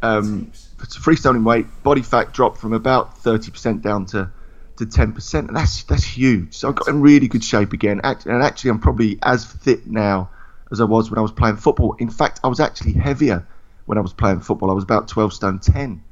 Um, 0.03 0.51
it's 0.83 0.97
a 0.97 1.01
free 1.01 1.15
stone 1.15 1.37
in 1.37 1.45
weight. 1.45 1.67
Body 1.85 2.03
fat 2.03 2.33
dropped 2.33 2.59
from 2.59 2.73
about 2.73 3.19
thirty 3.19 3.53
percent 3.53 3.83
down 3.83 4.07
to 4.07 4.31
to 4.79 4.87
ten 4.87 5.13
percent, 5.13 5.47
and 5.49 5.57
that's 5.57 5.85
that's 5.85 6.05
huge. 6.05 6.55
So 6.55 6.71
I 6.71 6.73
got 6.73 6.89
in 6.89 7.01
really 7.01 7.29
good 7.29 7.45
shape 7.45 7.73
again. 7.73 8.01
And 8.03 8.43
actually, 8.43 8.71
I'm 8.71 8.81
probably 8.81 9.19
as 9.23 9.45
fit 9.45 9.87
now 9.87 10.31
as 10.73 10.81
I 10.81 10.85
was 10.85 11.11
when 11.11 11.19
I 11.19 11.23
was 11.23 11.33
playing 11.33 11.57
football. 11.57 11.95
In 12.01 12.11
fact, 12.11 12.41
I 12.43 12.49
was 12.49 12.59
actually 12.59 12.95
heavier 12.95 13.47
when 13.87 13.99
I 13.99 14.01
was 14.01 14.13
playing 14.13 14.41
football. 14.41 14.71
I 14.71 14.75
was 14.75 14.85
about 14.85 15.07
twelve 15.07 15.33
stone 15.33 15.61
ten. 15.61 16.03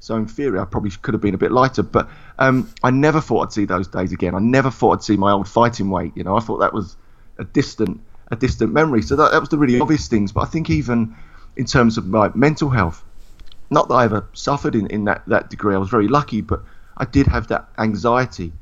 So 0.00 0.16
in 0.16 0.26
theory, 0.26 0.58
I 0.58 0.64
probably 0.64 0.90
could 0.90 1.14
have 1.14 1.20
been 1.20 1.34
a 1.34 1.38
bit 1.38 1.52
lighter. 1.52 1.82
But 1.82 2.08
um, 2.38 2.72
I 2.82 2.90
never 2.90 3.20
thought 3.20 3.42
I'd 3.42 3.52
see 3.52 3.66
those 3.66 3.86
days 3.86 4.12
again. 4.12 4.34
I 4.34 4.38
never 4.40 4.70
thought 4.70 4.92
I'd 4.92 5.02
see 5.02 5.16
my 5.16 5.30
old 5.30 5.46
fighting 5.46 5.90
weight. 5.90 6.12
You 6.16 6.24
know, 6.24 6.36
I 6.36 6.40
thought 6.40 6.58
that 6.58 6.72
was 6.72 6.96
a 7.38 7.44
distant 7.44 8.00
a 8.30 8.36
distant 8.36 8.72
memory. 8.72 9.02
So 9.02 9.16
that, 9.16 9.32
that 9.32 9.40
was 9.40 9.48
the 9.48 9.58
really 9.58 9.78
obvious 9.80 10.08
things. 10.08 10.32
But 10.32 10.42
I 10.42 10.46
think 10.46 10.70
even 10.70 11.16
in 11.56 11.66
terms 11.66 11.98
of 11.98 12.06
my 12.06 12.30
mental 12.34 12.70
health, 12.70 13.04
not 13.70 13.88
that 13.88 13.94
I 13.94 14.04
ever 14.04 14.26
suffered 14.32 14.74
in, 14.74 14.86
in 14.88 15.04
that, 15.04 15.22
that 15.26 15.50
degree. 15.50 15.74
I 15.74 15.78
was 15.78 15.88
very 15.88 16.08
lucky, 16.08 16.40
but 16.40 16.62
I 16.96 17.04
did 17.04 17.26
have 17.26 17.48
that 17.48 17.68
anxiety 17.78 18.52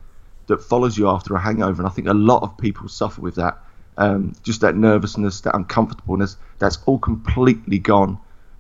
that 0.47 0.63
follows 0.63 0.97
you 0.97 1.09
after 1.09 1.35
a 1.35 1.41
hangover, 1.41 1.83
and 1.83 1.87
I 1.87 1.93
think 1.93 2.09
a 2.09 2.15
lot 2.15 2.43
of 2.43 2.57
people 2.59 2.89
suffer 2.89 3.21
with 3.21 3.35
that. 3.37 3.59
Um, 3.97 4.35
just 4.43 4.61
that 4.61 4.77
nervousness, 4.77 5.41
that 5.43 5.57
uncomfortableness, 5.57 6.37
that's 6.59 6.79
all 6.87 6.99
completely 6.99 7.79
gone. 7.79 8.19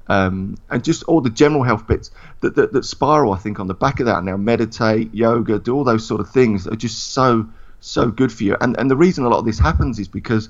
Um, 0.08 0.56
and 0.70 0.82
just 0.82 1.02
all 1.04 1.20
the 1.20 1.30
general 1.30 1.62
health 1.62 1.86
bits 1.86 2.10
that, 2.40 2.54
that, 2.56 2.72
that 2.72 2.84
spiral, 2.84 3.32
I 3.32 3.38
think, 3.38 3.60
on 3.60 3.66
the 3.66 3.74
back 3.74 4.00
of 4.00 4.06
that 4.06 4.24
now, 4.24 4.36
meditate, 4.36 5.14
yoga, 5.14 5.58
do 5.58 5.74
all 5.74 5.84
those 5.84 6.06
sort 6.06 6.20
of 6.20 6.30
things 6.30 6.66
are 6.66 6.76
just 6.76 7.12
so, 7.12 7.46
so 7.80 8.10
good 8.10 8.32
for 8.32 8.44
you. 8.44 8.56
And, 8.60 8.78
and 8.78 8.90
the 8.90 8.96
reason 8.96 9.24
a 9.24 9.28
lot 9.28 9.38
of 9.38 9.44
this 9.44 9.58
happens 9.58 9.98
is 9.98 10.08
because 10.08 10.48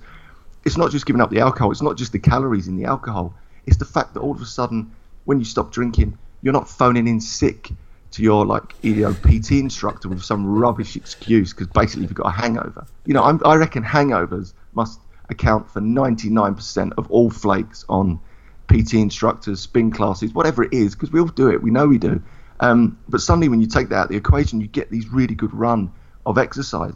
it's 0.64 0.76
not 0.76 0.92
just 0.92 1.06
giving 1.06 1.20
up 1.20 1.30
the 1.30 1.40
alcohol, 1.40 1.72
it's 1.72 1.82
not 1.82 1.96
just 1.96 2.12
the 2.12 2.18
calories 2.18 2.68
in 2.68 2.76
the 2.76 2.84
alcohol, 2.84 3.34
it's 3.66 3.78
the 3.78 3.84
fact 3.84 4.14
that 4.14 4.20
all 4.20 4.32
of 4.32 4.40
a 4.40 4.46
sudden, 4.46 4.92
when 5.24 5.38
you 5.40 5.44
stop 5.44 5.72
drinking, 5.72 6.16
you're 6.40 6.52
not 6.52 6.68
phoning 6.68 7.08
in 7.08 7.20
sick 7.20 7.70
to 8.10 8.22
your 8.22 8.46
like 8.46 8.82
know 8.82 9.12
PT 9.12 9.52
instructor 9.52 10.08
with 10.08 10.22
some 10.22 10.46
rubbish 10.46 10.96
excuse 10.96 11.52
because 11.52 11.66
basically 11.66 12.02
you've 12.02 12.14
got 12.14 12.28
a 12.28 12.30
hangover. 12.30 12.86
You 13.04 13.14
know, 13.14 13.24
I'm, 13.24 13.40
I 13.44 13.56
reckon 13.56 13.82
hangovers 13.82 14.54
must 14.72 15.00
account 15.28 15.70
for 15.70 15.80
99% 15.80 16.92
of 16.96 17.10
all 17.10 17.28
flakes 17.28 17.84
on 17.88 18.20
PT 18.68 18.94
instructors, 18.94 19.60
spin 19.60 19.90
classes, 19.90 20.32
whatever 20.32 20.62
it 20.62 20.72
is, 20.72 20.94
because 20.94 21.10
we 21.10 21.20
all 21.20 21.26
do 21.26 21.50
it. 21.50 21.62
We 21.62 21.70
know 21.70 21.86
we 21.86 21.98
do. 21.98 22.22
Um, 22.60 22.98
but 23.08 23.20
suddenly, 23.20 23.48
when 23.48 23.60
you 23.60 23.66
take 23.66 23.88
that 23.88 23.96
out 23.96 24.04
of 24.04 24.10
the 24.10 24.16
equation, 24.16 24.60
you 24.60 24.66
get 24.66 24.90
these 24.90 25.08
really 25.08 25.34
good 25.34 25.52
run 25.54 25.92
of 26.26 26.38
exercise. 26.38 26.92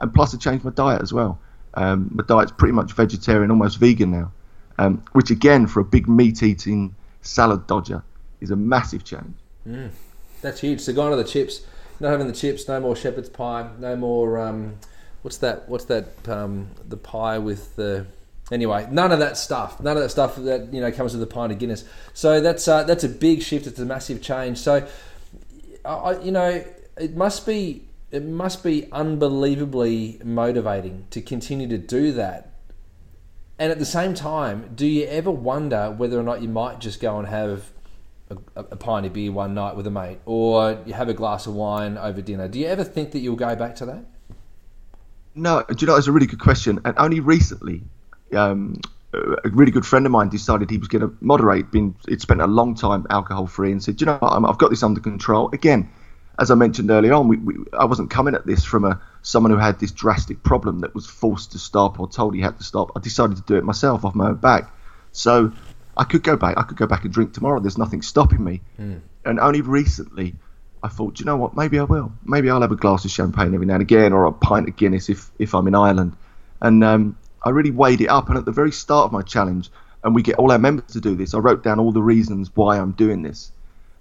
And 0.00 0.12
plus, 0.12 0.34
I 0.34 0.38
changed 0.38 0.64
my 0.64 0.70
diet 0.70 1.02
as 1.02 1.12
well. 1.12 1.38
Um, 1.74 2.10
my 2.12 2.24
diet's 2.26 2.52
pretty 2.52 2.72
much 2.72 2.92
vegetarian, 2.92 3.50
almost 3.50 3.78
vegan 3.78 4.10
now, 4.10 4.32
um, 4.78 5.02
which 5.12 5.30
again, 5.30 5.66
for 5.66 5.80
a 5.80 5.84
big 5.84 6.08
meat-eating 6.08 6.94
salad 7.22 7.66
dodger, 7.66 8.02
is 8.40 8.50
a 8.50 8.56
massive 8.56 9.04
change. 9.04 9.34
That's 10.42 10.60
huge. 10.60 10.80
So 10.80 10.92
gone 10.92 11.12
are 11.12 11.16
the 11.16 11.24
chips. 11.24 11.62
Not 12.00 12.10
having 12.10 12.26
the 12.26 12.32
chips. 12.32 12.66
No 12.68 12.80
more 12.80 12.96
shepherd's 12.96 13.28
pie. 13.28 13.70
No 13.78 13.96
more. 13.96 14.38
Um, 14.40 14.74
what's 15.22 15.38
that? 15.38 15.68
What's 15.68 15.84
that? 15.86 16.28
Um, 16.28 16.70
the 16.88 16.96
pie 16.96 17.38
with 17.38 17.76
the. 17.76 18.06
Anyway, 18.52 18.86
none 18.90 19.12
of 19.12 19.18
that 19.18 19.38
stuff. 19.38 19.80
None 19.80 19.96
of 19.96 20.02
that 20.02 20.10
stuff 20.10 20.36
that 20.36 20.72
you 20.74 20.80
know 20.82 20.92
comes 20.92 21.14
with 21.14 21.22
a 21.22 21.26
pint 21.26 21.52
of 21.52 21.58
Guinness. 21.58 21.84
So 22.12 22.40
that's 22.40 22.68
uh, 22.68 22.84
that's 22.84 23.02
a 23.02 23.08
big 23.08 23.42
shift. 23.42 23.66
It's 23.66 23.78
a 23.78 23.86
massive 23.86 24.20
change. 24.20 24.58
So, 24.58 24.86
I, 25.86 26.18
you 26.18 26.30
know, 26.30 26.62
it 26.98 27.16
must 27.16 27.46
be 27.46 27.84
it 28.10 28.22
must 28.22 28.62
be 28.62 28.92
unbelievably 28.92 30.20
motivating 30.22 31.06
to 31.10 31.22
continue 31.22 31.66
to 31.68 31.78
do 31.78 32.12
that. 32.12 32.50
And 33.58 33.72
at 33.72 33.78
the 33.78 33.86
same 33.86 34.12
time, 34.12 34.72
do 34.74 34.86
you 34.86 35.06
ever 35.06 35.30
wonder 35.30 35.90
whether 35.90 36.20
or 36.20 36.22
not 36.22 36.42
you 36.42 36.48
might 36.48 36.78
just 36.78 37.00
go 37.00 37.18
and 37.18 37.28
have 37.28 37.70
a, 38.28 38.36
a 38.56 38.76
pint 38.76 39.06
of 39.06 39.14
beer 39.14 39.32
one 39.32 39.54
night 39.54 39.76
with 39.76 39.86
a 39.86 39.90
mate, 39.90 40.18
or 40.26 40.78
you 40.84 40.92
have 40.92 41.08
a 41.08 41.14
glass 41.14 41.46
of 41.46 41.54
wine 41.54 41.96
over 41.96 42.20
dinner? 42.20 42.48
Do 42.48 42.58
you 42.58 42.66
ever 42.66 42.84
think 42.84 43.12
that 43.12 43.20
you'll 43.20 43.36
go 43.36 43.56
back 43.56 43.76
to 43.76 43.86
that? 43.86 44.04
No, 45.34 45.64
do 45.66 45.74
you 45.78 45.86
know, 45.86 45.96
it's 45.96 46.06
a 46.06 46.12
really 46.12 46.26
good 46.26 46.40
question. 46.40 46.80
And 46.84 46.94
only 46.98 47.20
recently, 47.20 47.82
um, 48.34 48.80
a 49.12 49.48
really 49.50 49.70
good 49.70 49.84
friend 49.84 50.06
of 50.06 50.12
mine 50.12 50.28
decided 50.28 50.70
he 50.70 50.78
was 50.78 50.88
going 50.88 51.02
to 51.02 51.16
moderate. 51.20 51.70
Been 51.70 51.94
it 52.08 52.20
spent 52.20 52.40
a 52.40 52.46
long 52.46 52.74
time 52.74 53.06
alcohol 53.10 53.46
free, 53.46 53.72
and 53.72 53.82
said, 53.82 54.00
you 54.00 54.06
know, 54.06 54.16
what? 54.16 54.32
I'm, 54.32 54.44
I've 54.46 54.58
got 54.58 54.70
this 54.70 54.82
under 54.82 55.00
control." 55.00 55.50
Again, 55.52 55.90
as 56.38 56.50
I 56.50 56.54
mentioned 56.54 56.90
earlier 56.90 57.12
on, 57.12 57.28
we, 57.28 57.36
we, 57.36 57.54
I 57.78 57.84
wasn't 57.84 58.10
coming 58.10 58.34
at 58.34 58.46
this 58.46 58.64
from 58.64 58.84
a 58.84 59.00
someone 59.22 59.52
who 59.52 59.58
had 59.58 59.78
this 59.78 59.92
drastic 59.92 60.42
problem 60.42 60.80
that 60.80 60.94
was 60.94 61.06
forced 61.06 61.52
to 61.52 61.58
stop 61.58 62.00
or 62.00 62.08
told 62.08 62.34
he 62.34 62.40
had 62.40 62.58
to 62.58 62.64
stop. 62.64 62.92
I 62.96 63.00
decided 63.00 63.36
to 63.36 63.42
do 63.42 63.56
it 63.56 63.64
myself 63.64 64.04
off 64.04 64.14
my 64.14 64.28
own 64.28 64.36
back. 64.36 64.72
So 65.12 65.52
I 65.96 66.04
could 66.04 66.22
go 66.22 66.36
back. 66.36 66.56
I 66.56 66.62
could 66.62 66.78
go 66.78 66.86
back 66.86 67.04
and 67.04 67.12
drink 67.12 67.34
tomorrow. 67.34 67.60
There's 67.60 67.78
nothing 67.78 68.02
stopping 68.02 68.42
me. 68.42 68.62
And 69.24 69.38
only 69.38 69.60
recently, 69.60 70.34
I 70.82 70.88
thought, 70.88 71.20
you 71.20 71.26
know 71.26 71.36
what? 71.36 71.54
Maybe 71.54 71.78
I 71.78 71.84
will. 71.84 72.12
Maybe 72.24 72.50
I'll 72.50 72.62
have 72.62 72.72
a 72.72 72.76
glass 72.76 73.04
of 73.04 73.10
champagne 73.10 73.54
every 73.54 73.66
now 73.66 73.74
and 73.74 73.82
again, 73.82 74.12
or 74.12 74.24
a 74.24 74.32
pint 74.32 74.68
of 74.68 74.76
Guinness 74.76 75.08
if 75.10 75.30
if 75.38 75.54
I'm 75.54 75.68
in 75.68 75.74
Ireland. 75.74 76.16
And 76.60 76.82
um, 76.82 77.18
I 77.44 77.50
really 77.50 77.70
weighed 77.70 78.00
it 78.00 78.08
up. 78.08 78.28
And 78.28 78.38
at 78.38 78.44
the 78.44 78.52
very 78.52 78.72
start 78.72 79.06
of 79.06 79.12
my 79.12 79.22
challenge, 79.22 79.70
and 80.04 80.14
we 80.14 80.22
get 80.22 80.36
all 80.36 80.50
our 80.50 80.58
members 80.58 80.92
to 80.92 81.00
do 81.00 81.14
this, 81.14 81.34
I 81.34 81.38
wrote 81.38 81.62
down 81.62 81.78
all 81.78 81.92
the 81.92 82.02
reasons 82.02 82.50
why 82.54 82.78
I'm 82.78 82.92
doing 82.92 83.22
this. 83.22 83.52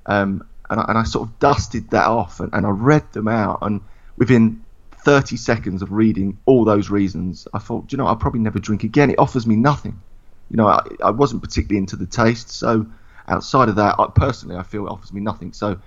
Um, 0.06 0.48
and, 0.70 0.80
I, 0.80 0.86
and 0.88 0.98
I 0.98 1.04
sort 1.04 1.28
of 1.28 1.40
dusted 1.40 1.90
that 1.92 2.08
off 2.08 2.40
and, 2.40 2.52
and 2.54 2.66
I 2.66 2.70
read 2.70 3.12
them 3.14 3.28
out. 3.28 3.60
And 3.62 3.82
within 4.18 4.64
30 5.04 5.38
seconds 5.38 5.82
of 5.82 5.92
reading 5.92 6.38
all 6.46 6.64
those 6.64 6.90
reasons, 6.90 7.48
I 7.54 7.60
thought, 7.60 7.92
you 7.92 7.98
know, 7.98 8.08
I'll 8.08 8.16
probably 8.16 8.40
never 8.40 8.60
drink 8.60 8.84
again. 8.84 9.10
It 9.10 9.20
offers 9.20 9.46
me 9.46 9.56
nothing. 9.56 10.02
You 10.50 10.58
know, 10.58 10.68
I, 10.68 10.86
I 11.04 11.12
wasn't 11.12 11.44
particularly 11.44 11.78
into 11.78 11.96
the 11.96 12.06
taste. 12.06 12.50
So 12.50 12.86
outside 13.28 13.70
of 13.70 13.76
that, 13.76 13.96
I, 14.00 14.08
personally, 14.08 14.56
I 14.56 14.64
feel 14.64 14.88
it 14.88 14.92
offers 14.92 15.14
me 15.14 15.22
nothing. 15.22 15.54
So 15.54 15.80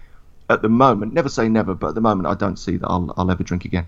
at 0.49 0.63
the 0.63 0.69
moment, 0.69 1.13
never 1.13 1.29
say 1.29 1.49
never, 1.49 1.75
but 1.75 1.89
at 1.89 1.95
the 1.95 2.01
moment, 2.01 2.27
I 2.27 2.35
don't 2.35 2.59
see 2.59 2.77
that 2.77 2.87
I'll, 2.87 3.13
I'll 3.17 3.31
ever 3.31 3.43
drink 3.43 3.65
again. 3.65 3.87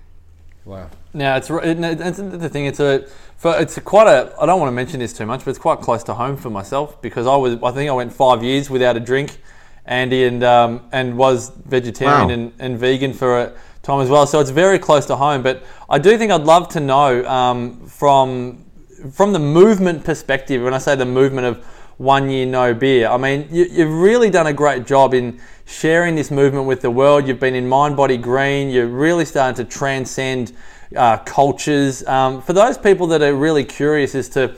Wow. 0.67 0.91
Now 1.15 1.37
it's 1.37 1.49
it, 1.49 1.79
it's 1.81 2.19
the 2.19 2.49
thing. 2.49 2.67
It's 2.67 2.81
a 2.81 3.07
for 3.37 3.59
it's 3.59 3.77
a 3.77 3.81
quite 3.81 4.09
a. 4.09 4.35
I 4.39 4.47
don't 4.47 4.59
want 4.59 4.69
to 4.69 4.75
mention 4.75 4.99
this 5.01 5.13
too 5.13 5.25
much, 5.25 5.45
but 5.45 5.51
it's 5.51 5.61
quite 5.61 5.81
close 5.81 6.03
to 6.05 6.15
home 6.15 6.37
for 6.37 6.51
myself 6.51 7.01
because 7.01 7.27
I 7.27 7.37
was. 7.37 7.55
I 7.63 7.71
think 7.71 7.89
I 7.89 7.93
went 7.93 8.13
five 8.13 8.43
years 8.43 8.69
without 8.69 8.97
a 8.97 9.01
drink, 9.01 9.39
Andy, 9.87 10.25
and 10.25 10.43
um, 10.43 10.83
and 10.91 11.17
was 11.17 11.51
vegetarian 11.51 12.29
Wow. 12.29 12.35
and, 12.35 12.53
and 12.59 12.79
vegan 12.79 13.13
for 13.13 13.39
a 13.39 13.53
time 13.85 14.01
as 14.01 14.11
well. 14.11 14.27
So 14.27 14.41
it's 14.41 14.51
very 14.51 14.81
close 14.81 15.07
to 15.07 15.17
home. 15.17 15.43
But 15.43 15.63
I 15.89 15.99
do 16.01 16.19
think 16.19 16.33
I'd 16.33 16.43
love 16.43 16.69
to 16.71 16.81
know 16.81 17.25
um, 17.27 17.87
from 17.87 18.65
from 19.13 19.33
the 19.33 19.39
movement 19.39 20.05
perspective. 20.05 20.63
When 20.63 20.75
I 20.75 20.79
say 20.79 20.97
the 20.97 21.07
movement 21.07 21.47
of 21.47 21.65
one 21.99 22.29
year 22.31 22.47
no 22.47 22.75
beer, 22.75 23.09
I 23.09 23.17
mean 23.17 23.49
you, 23.51 23.65
you've 23.65 23.93
really 23.93 24.31
done 24.31 24.47
a 24.47 24.53
great 24.53 24.87
job 24.87 25.15
in 25.15 25.41
sharing 25.67 26.15
this 26.15 26.31
movement 26.31 26.67
with 26.67 26.81
the 26.81 26.91
world. 26.91 27.27
You've 27.27 27.41
been 27.41 27.55
in 27.55 27.69
Mind 27.69 27.97
Body 27.97 28.17
Green. 28.17 28.71
You're 28.71 28.87
really 28.87 29.25
starting 29.25 29.65
to 29.65 29.71
transcend 29.71 30.53
uh, 30.95 31.19
cultures. 31.19 32.07
Um, 32.07 32.41
for 32.41 32.53
those 32.53 32.79
people 32.79 33.07
that 33.09 33.23
are 33.23 33.35
really 33.35 33.65
curious 33.65 34.15
as 34.15 34.29
to, 34.31 34.57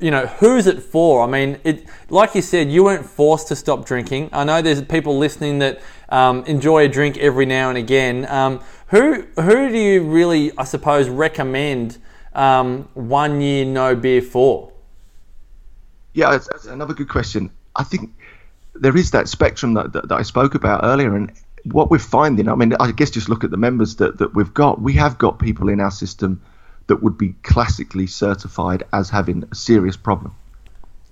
you 0.00 0.10
know, 0.10 0.26
who's 0.26 0.66
it 0.66 0.82
for? 0.82 1.22
I 1.22 1.26
mean, 1.26 1.60
it 1.64 1.86
like 2.10 2.34
you 2.34 2.42
said, 2.42 2.70
you 2.70 2.84
weren't 2.84 3.06
forced 3.06 3.48
to 3.48 3.56
stop 3.56 3.86
drinking. 3.86 4.30
I 4.32 4.44
know 4.44 4.60
there's 4.60 4.82
people 4.82 5.16
listening 5.16 5.60
that 5.60 5.80
um, 6.08 6.44
enjoy 6.46 6.84
a 6.84 6.88
drink 6.88 7.16
every 7.18 7.46
now 7.46 7.68
and 7.68 7.78
again. 7.78 8.26
Um, 8.28 8.60
who 8.88 9.22
who 9.36 9.68
do 9.68 9.78
you 9.78 10.02
really, 10.02 10.50
I 10.58 10.64
suppose, 10.64 11.08
recommend 11.08 11.98
um, 12.34 12.88
one 12.94 13.40
year 13.40 13.64
no 13.64 13.94
beer 13.94 14.22
for? 14.22 14.72
Yeah, 16.12 16.30
that's, 16.30 16.48
that's 16.48 16.66
another 16.66 16.94
good 16.94 17.08
question. 17.08 17.50
I 17.76 17.84
think 17.84 18.10
there 18.74 18.96
is 18.96 19.10
that 19.12 19.28
spectrum 19.28 19.74
that, 19.74 19.92
that, 19.92 20.08
that 20.08 20.14
I 20.14 20.22
spoke 20.22 20.54
about 20.54 20.84
earlier, 20.84 21.14
and 21.14 21.32
what 21.64 21.90
we're 21.90 21.98
finding, 21.98 22.48
I 22.48 22.54
mean, 22.54 22.74
I 22.80 22.90
guess 22.92 23.10
just 23.10 23.28
look 23.28 23.44
at 23.44 23.50
the 23.50 23.56
members 23.56 23.96
that, 23.96 24.18
that 24.18 24.34
we've 24.34 24.52
got. 24.52 24.80
We 24.80 24.94
have 24.94 25.18
got 25.18 25.38
people 25.38 25.68
in 25.68 25.80
our 25.80 25.90
system 25.90 26.40
that 26.86 27.02
would 27.02 27.16
be 27.16 27.34
classically 27.42 28.06
certified 28.06 28.82
as 28.92 29.10
having 29.10 29.44
a 29.52 29.54
serious 29.54 29.96
problem. 29.96 30.34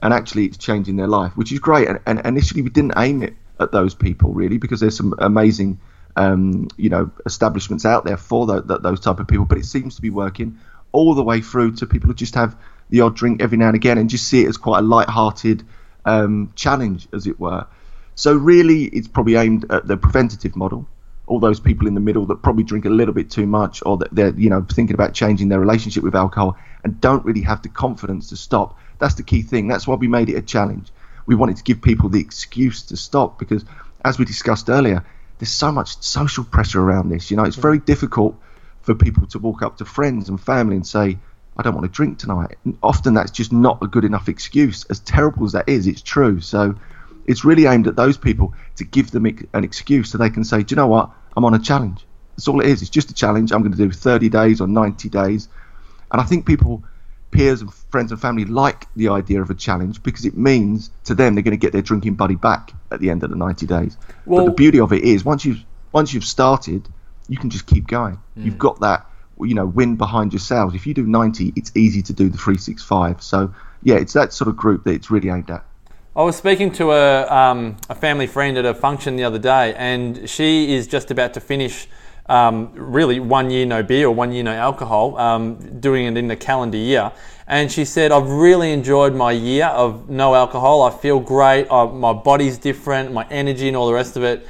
And 0.02 0.12
actually, 0.14 0.47
it's 0.47 0.57
changing 0.57 0.97
their 0.97 1.07
life, 1.07 1.37
which 1.37 1.52
is 1.52 1.59
great. 1.59 1.87
And, 1.88 2.00
and 2.07 2.21
initially, 2.25 2.62
we 2.62 2.71
didn't 2.71 2.95
aim 2.97 3.23
it 3.23 3.35
at 3.61 3.73
those 3.73 3.95
people 3.95 4.33
really, 4.33 4.59
because 4.59 4.81
there's 4.81 4.97
some 4.97 5.14
amazing, 5.19 5.78
um, 6.17 6.69
you 6.76 6.88
know, 6.88 7.11
establishments 7.26 7.85
out 7.85 8.05
there 8.05 8.17
for 8.17 8.47
tho- 8.47 8.62
th 8.62 8.81
those 8.83 9.00
type 9.00 9.21
of 9.21 9.28
people. 9.28 9.45
But 9.45 9.59
it 9.59 9.67
seems 9.67 9.95
to 9.97 10.02
be 10.02 10.11
working. 10.11 10.59
all 10.93 11.14
the 11.14 11.23
way 11.23 11.40
through 11.40 11.73
to 11.73 11.87
people 11.87 12.09
who 12.09 12.14
just 12.14 12.35
have 12.35 12.57
the 12.90 13.02
odd 13.02 13.16
drink 13.16 13.42
every 13.42 13.59
now 13.59 13.66
and 13.68 13.76
again 13.76 13.99
and 13.99 14.09
just 14.09 14.26
see 14.26 14.45
it 14.45 14.49
as 14.49 14.57
quite 14.57 14.78
a 14.78 14.83
light-hearted 14.83 15.64
um, 16.04 16.52
challenge, 16.54 17.09
as 17.12 17.26
it 17.26 17.38
were. 17.38 17.66
So 18.14 18.35
really, 18.35 18.85
it's 18.85 19.09
probably 19.09 19.37
aimed 19.37 19.71
at 19.71 19.87
the 19.87 19.97
preventative 19.97 20.57
model. 20.57 20.87
All 21.26 21.38
those 21.38 21.61
people 21.61 21.87
in 21.87 21.95
the 21.95 22.00
middle 22.00 22.25
that 22.26 22.42
probably 22.42 22.64
drink 22.64 22.87
a 22.87 22.90
little 22.90 23.14
bit 23.14 23.30
too 23.30 23.47
much, 23.47 23.83
or 23.85 23.99
that 23.99 24.09
they're 24.12 24.35
you 24.35 24.49
know 24.50 24.64
thinking 24.68 24.95
about 24.95 25.12
changing 25.12 25.49
their 25.49 25.61
relationship 25.61 26.02
with 26.02 26.14
alcohol 26.14 26.57
and 26.83 27.00
don't 27.00 27.25
really 27.25 27.42
have 27.42 27.62
the 27.62 27.68
confidence 27.68 28.30
to 28.30 28.37
stop. 28.37 28.78
That's 28.99 29.14
the 29.14 29.23
key 29.23 29.42
thing. 29.42 29.68
That's 29.68 29.87
why 29.87 29.97
we 29.97 30.09
made 30.09 30.30
it 30.30 30.37
a 30.37 30.42
challenge. 30.42 30.90
We 31.26 31.35
wanted 31.35 31.59
to 31.59 31.62
give 31.62 31.83
people 31.83 32.09
the 32.09 32.21
excuse 32.21 32.83
to 32.85 32.97
stop 32.97 33.38
because, 33.38 33.64
as 34.04 34.18
we 34.18 34.25
discussed 34.25 34.71
earlier, 34.71 35.04
there's 35.38 35.52
so 35.52 35.71
much 35.71 36.02
social 36.02 36.45
pressure 36.45 36.80
around 36.80 37.11
this. 37.11 37.30
You 37.30 37.37
know, 37.37 37.45
it's 37.45 37.57
very 37.57 37.78
difficult 37.78 38.35
for 38.80 38.95
people 38.95 39.26
to 39.28 39.38
walk 39.38 39.62
up 39.62 39.76
to 39.76 39.85
friends 39.85 40.30
and 40.30 40.40
family 40.40 40.76
and 40.76 40.87
say, 40.87 41.18
I 41.58 41.62
don't 41.62 41.74
want 41.74 41.84
to 41.84 41.94
drink 41.94 42.18
tonight. 42.18 42.56
And 42.64 42.78
often 42.82 43.14
that's 43.14 43.32
just 43.32 43.52
not 43.52 43.82
a 43.82 43.88
good 43.88 44.04
enough 44.04 44.28
excuse. 44.28 44.84
As 44.86 45.00
terrible 45.00 45.44
as 45.44 45.52
that 45.52 45.68
is, 45.68 45.86
it's 45.86 46.02
true. 46.02 46.40
So 46.40 46.76
it's 47.26 47.44
really 47.44 47.66
aimed 47.66 47.88
at 47.88 47.96
those 47.96 48.16
people 48.16 48.54
to 48.76 48.84
give 48.84 49.10
them 49.10 49.26
an 49.26 49.64
excuse 49.64 50.10
so 50.10 50.18
they 50.18 50.30
can 50.30 50.44
say, 50.44 50.62
Do 50.62 50.72
you 50.72 50.76
know 50.76 50.86
what? 50.86 51.10
I'm 51.36 51.44
on 51.44 51.54
a 51.54 51.58
challenge. 51.58 52.04
That's 52.36 52.46
all 52.46 52.60
it 52.60 52.66
is. 52.68 52.80
It's 52.80 52.90
just 52.90 53.10
a 53.10 53.14
challenge. 53.14 53.52
I'm 53.52 53.62
going 53.62 53.72
to 53.72 53.78
do 53.78 53.90
30 53.90 54.28
days 54.28 54.60
or 54.60 54.68
90 54.68 55.08
days. 55.08 55.48
And 56.12 56.20
I 56.20 56.24
think 56.24 56.46
people, 56.46 56.84
peers 57.32 57.60
and 57.60 57.74
friends 57.74 58.12
and 58.12 58.20
family, 58.20 58.44
like 58.44 58.86
the 58.94 59.08
idea 59.08 59.42
of 59.42 59.50
a 59.50 59.54
challenge 59.54 60.02
because 60.02 60.24
it 60.24 60.36
means 60.36 60.90
to 61.04 61.14
them 61.14 61.34
they're 61.34 61.42
going 61.42 61.58
to 61.58 61.60
get 61.60 61.72
their 61.72 61.82
drinking 61.82 62.14
buddy 62.14 62.36
back 62.36 62.72
at 62.92 63.00
the 63.00 63.10
end 63.10 63.24
of 63.24 63.30
the 63.30 63.36
90 63.36 63.66
days. 63.66 63.96
Well- 64.24 64.44
but 64.44 64.50
the 64.52 64.54
beauty 64.54 64.78
of 64.78 64.92
it 64.92 65.02
is 65.02 65.24
once 65.24 65.44
you've 65.44 65.64
once 65.90 66.12
you've 66.12 66.24
started, 66.24 66.86
you 67.28 67.38
can 67.38 67.50
just 67.50 67.66
keep 67.66 67.86
going. 67.86 68.20
You've 68.36 68.54
mm. 68.54 68.58
got 68.58 68.80
that 68.80 69.06
you 69.40 69.54
know 69.54 69.66
win 69.66 69.97
behind 69.97 70.33
yourselves. 70.33 70.75
If 70.75 70.87
you 70.87 70.95
do 70.95 71.07
90, 71.07 71.52
it's 71.57 71.71
easy 71.76 72.02
to 72.02 72.12
do 72.12 72.28
the 72.28 72.38
365. 72.38 73.23
So 73.23 73.52
yeah, 73.83 73.97
it's 73.97 74.12
that 74.12 74.33
sort 74.33 74.49
of 74.49 74.57
group 74.57 74.85
that 74.85 74.92
it's 74.92 75.11
really 75.11 75.28
aimed 75.28 75.50
at. 75.50 75.64
I 76.16 76.23
was 76.23 76.37
speaking 76.37 76.73
to 76.73 76.90
a, 76.92 77.28
um, 77.33 77.76
a 77.88 77.95
family 77.95 78.26
friend 78.26 78.59
at 78.59 78.64
a 78.64 78.75
function 78.75 79.14
the 79.14 79.25
other 79.25 79.38
day, 79.38 79.75
and 79.76 80.28
she 80.28 80.75
is 80.75 80.88
just 80.88 81.12
about 81.12 81.35
to 81.35 81.40
finish 81.40 81.87
um, 82.28 82.71
really 82.75 83.21
one 83.21 83.50
year 83.50 83.64
no 83.64 83.83
beer 83.83 84.07
or 84.07 84.14
one 84.14 84.33
year 84.33 84.42
no 84.42 84.52
alcohol, 84.52 85.16
um, 85.16 85.80
doing 85.80 86.07
it 86.07 86.16
in 86.16 86.28
the 86.28 86.37
calendar 86.37 86.76
year. 86.76 87.12
And 87.47 87.73
she 87.73 87.85
said, 87.85 88.12
I've 88.12 88.28
really 88.28 88.73
enjoyed 88.73 89.14
my 89.14 89.33
year 89.33 89.66
of 89.66 90.11
no 90.11 90.35
alcohol. 90.35 90.83
I 90.83 90.90
feel 90.90 91.21
great. 91.21 91.66
I, 91.71 91.87
my 91.87 92.12
body's 92.12 92.59
different, 92.59 93.12
my 93.12 93.26
energy, 93.30 93.68
and 93.68 93.76
all 93.76 93.87
the 93.87 93.95
rest 93.95 94.16
of 94.16 94.25
it. 94.25 94.47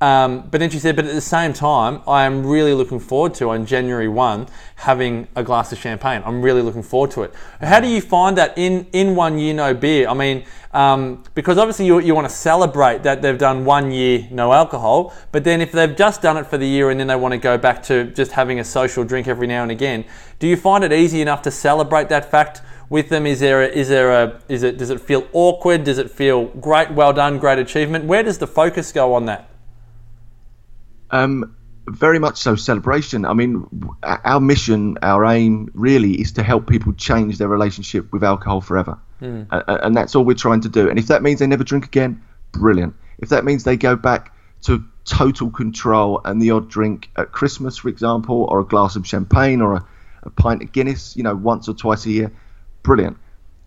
Um, 0.00 0.42
but 0.48 0.60
then 0.60 0.70
she 0.70 0.78
said, 0.78 0.94
but 0.94 1.06
at 1.06 1.14
the 1.14 1.20
same 1.20 1.52
time, 1.52 2.02
I 2.06 2.24
am 2.24 2.46
really 2.46 2.72
looking 2.72 3.00
forward 3.00 3.34
to 3.34 3.50
on 3.50 3.66
January 3.66 4.06
1 4.06 4.46
having 4.76 5.26
a 5.34 5.42
glass 5.42 5.72
of 5.72 5.78
champagne. 5.78 6.22
I'm 6.24 6.40
really 6.40 6.62
looking 6.62 6.84
forward 6.84 7.10
to 7.12 7.24
it. 7.24 7.34
How 7.60 7.80
do 7.80 7.88
you 7.88 8.00
find 8.00 8.38
that 8.38 8.56
in, 8.56 8.86
in 8.92 9.16
one 9.16 9.38
year 9.38 9.54
no 9.54 9.74
beer? 9.74 10.08
I 10.08 10.14
mean, 10.14 10.44
um, 10.72 11.24
because 11.34 11.58
obviously 11.58 11.86
you, 11.86 11.98
you 11.98 12.14
want 12.14 12.28
to 12.28 12.34
celebrate 12.34 13.02
that 13.02 13.22
they've 13.22 13.38
done 13.38 13.64
one 13.64 13.90
year 13.90 14.28
no 14.30 14.52
alcohol, 14.52 15.12
but 15.32 15.42
then 15.42 15.60
if 15.60 15.72
they've 15.72 15.96
just 15.96 16.22
done 16.22 16.36
it 16.36 16.46
for 16.46 16.58
the 16.58 16.66
year 16.66 16.90
and 16.90 17.00
then 17.00 17.08
they 17.08 17.16
want 17.16 17.32
to 17.32 17.38
go 17.38 17.58
back 17.58 17.82
to 17.84 18.04
just 18.04 18.32
having 18.32 18.60
a 18.60 18.64
social 18.64 19.02
drink 19.02 19.26
every 19.26 19.48
now 19.48 19.62
and 19.62 19.72
again, 19.72 20.04
do 20.38 20.46
you 20.46 20.56
find 20.56 20.84
it 20.84 20.92
easy 20.92 21.20
enough 21.20 21.42
to 21.42 21.50
celebrate 21.50 22.08
that 22.10 22.30
fact? 22.30 22.62
With 22.90 23.10
them, 23.10 23.26
is 23.26 23.40
there 23.40 23.64
a, 23.64 23.66
is 23.66 23.90
there 23.90 24.10
a 24.10 24.40
is 24.48 24.62
it 24.62 24.78
does 24.78 24.88
it 24.88 24.98
feel 24.98 25.28
awkward? 25.34 25.84
Does 25.84 25.98
it 25.98 26.10
feel 26.10 26.46
great? 26.46 26.90
Well 26.90 27.12
done, 27.12 27.38
great 27.38 27.58
achievement. 27.58 28.06
Where 28.06 28.22
does 28.22 28.38
the 28.38 28.46
focus 28.46 28.92
go 28.92 29.12
on 29.12 29.26
that? 29.26 29.47
Um, 31.10 31.54
very 31.86 32.18
much 32.18 32.36
so 32.36 32.54
celebration. 32.54 33.24
I 33.24 33.32
mean, 33.32 33.66
our 34.02 34.40
mission, 34.40 34.98
our 35.02 35.24
aim, 35.24 35.70
really 35.72 36.20
is 36.20 36.32
to 36.32 36.42
help 36.42 36.66
people 36.68 36.92
change 36.92 37.38
their 37.38 37.48
relationship 37.48 38.12
with 38.12 38.22
alcohol 38.22 38.60
forever, 38.60 38.98
a- 39.50 39.86
and 39.86 39.96
that's 39.96 40.14
all 40.14 40.24
we're 40.24 40.34
trying 40.34 40.60
to 40.62 40.68
do. 40.68 40.90
And 40.90 40.98
if 40.98 41.06
that 41.06 41.22
means 41.22 41.38
they 41.40 41.46
never 41.46 41.64
drink 41.64 41.86
again, 41.86 42.22
brilliant. 42.52 42.94
If 43.18 43.30
that 43.30 43.44
means 43.44 43.64
they 43.64 43.76
go 43.78 43.96
back 43.96 44.34
to 44.62 44.84
total 45.06 45.50
control 45.50 46.20
and 46.24 46.42
the 46.42 46.50
odd 46.50 46.68
drink 46.68 47.08
at 47.16 47.32
Christmas, 47.32 47.78
for 47.78 47.88
example, 47.88 48.44
or 48.50 48.60
a 48.60 48.64
glass 48.64 48.96
of 48.96 49.06
champagne 49.06 49.62
or 49.62 49.74
a, 49.74 49.86
a 50.24 50.30
pint 50.30 50.62
of 50.62 50.72
Guinness, 50.72 51.16
you 51.16 51.22
know, 51.22 51.34
once 51.34 51.68
or 51.68 51.74
twice 51.74 52.04
a 52.04 52.10
year, 52.10 52.32
brilliant. 52.82 53.16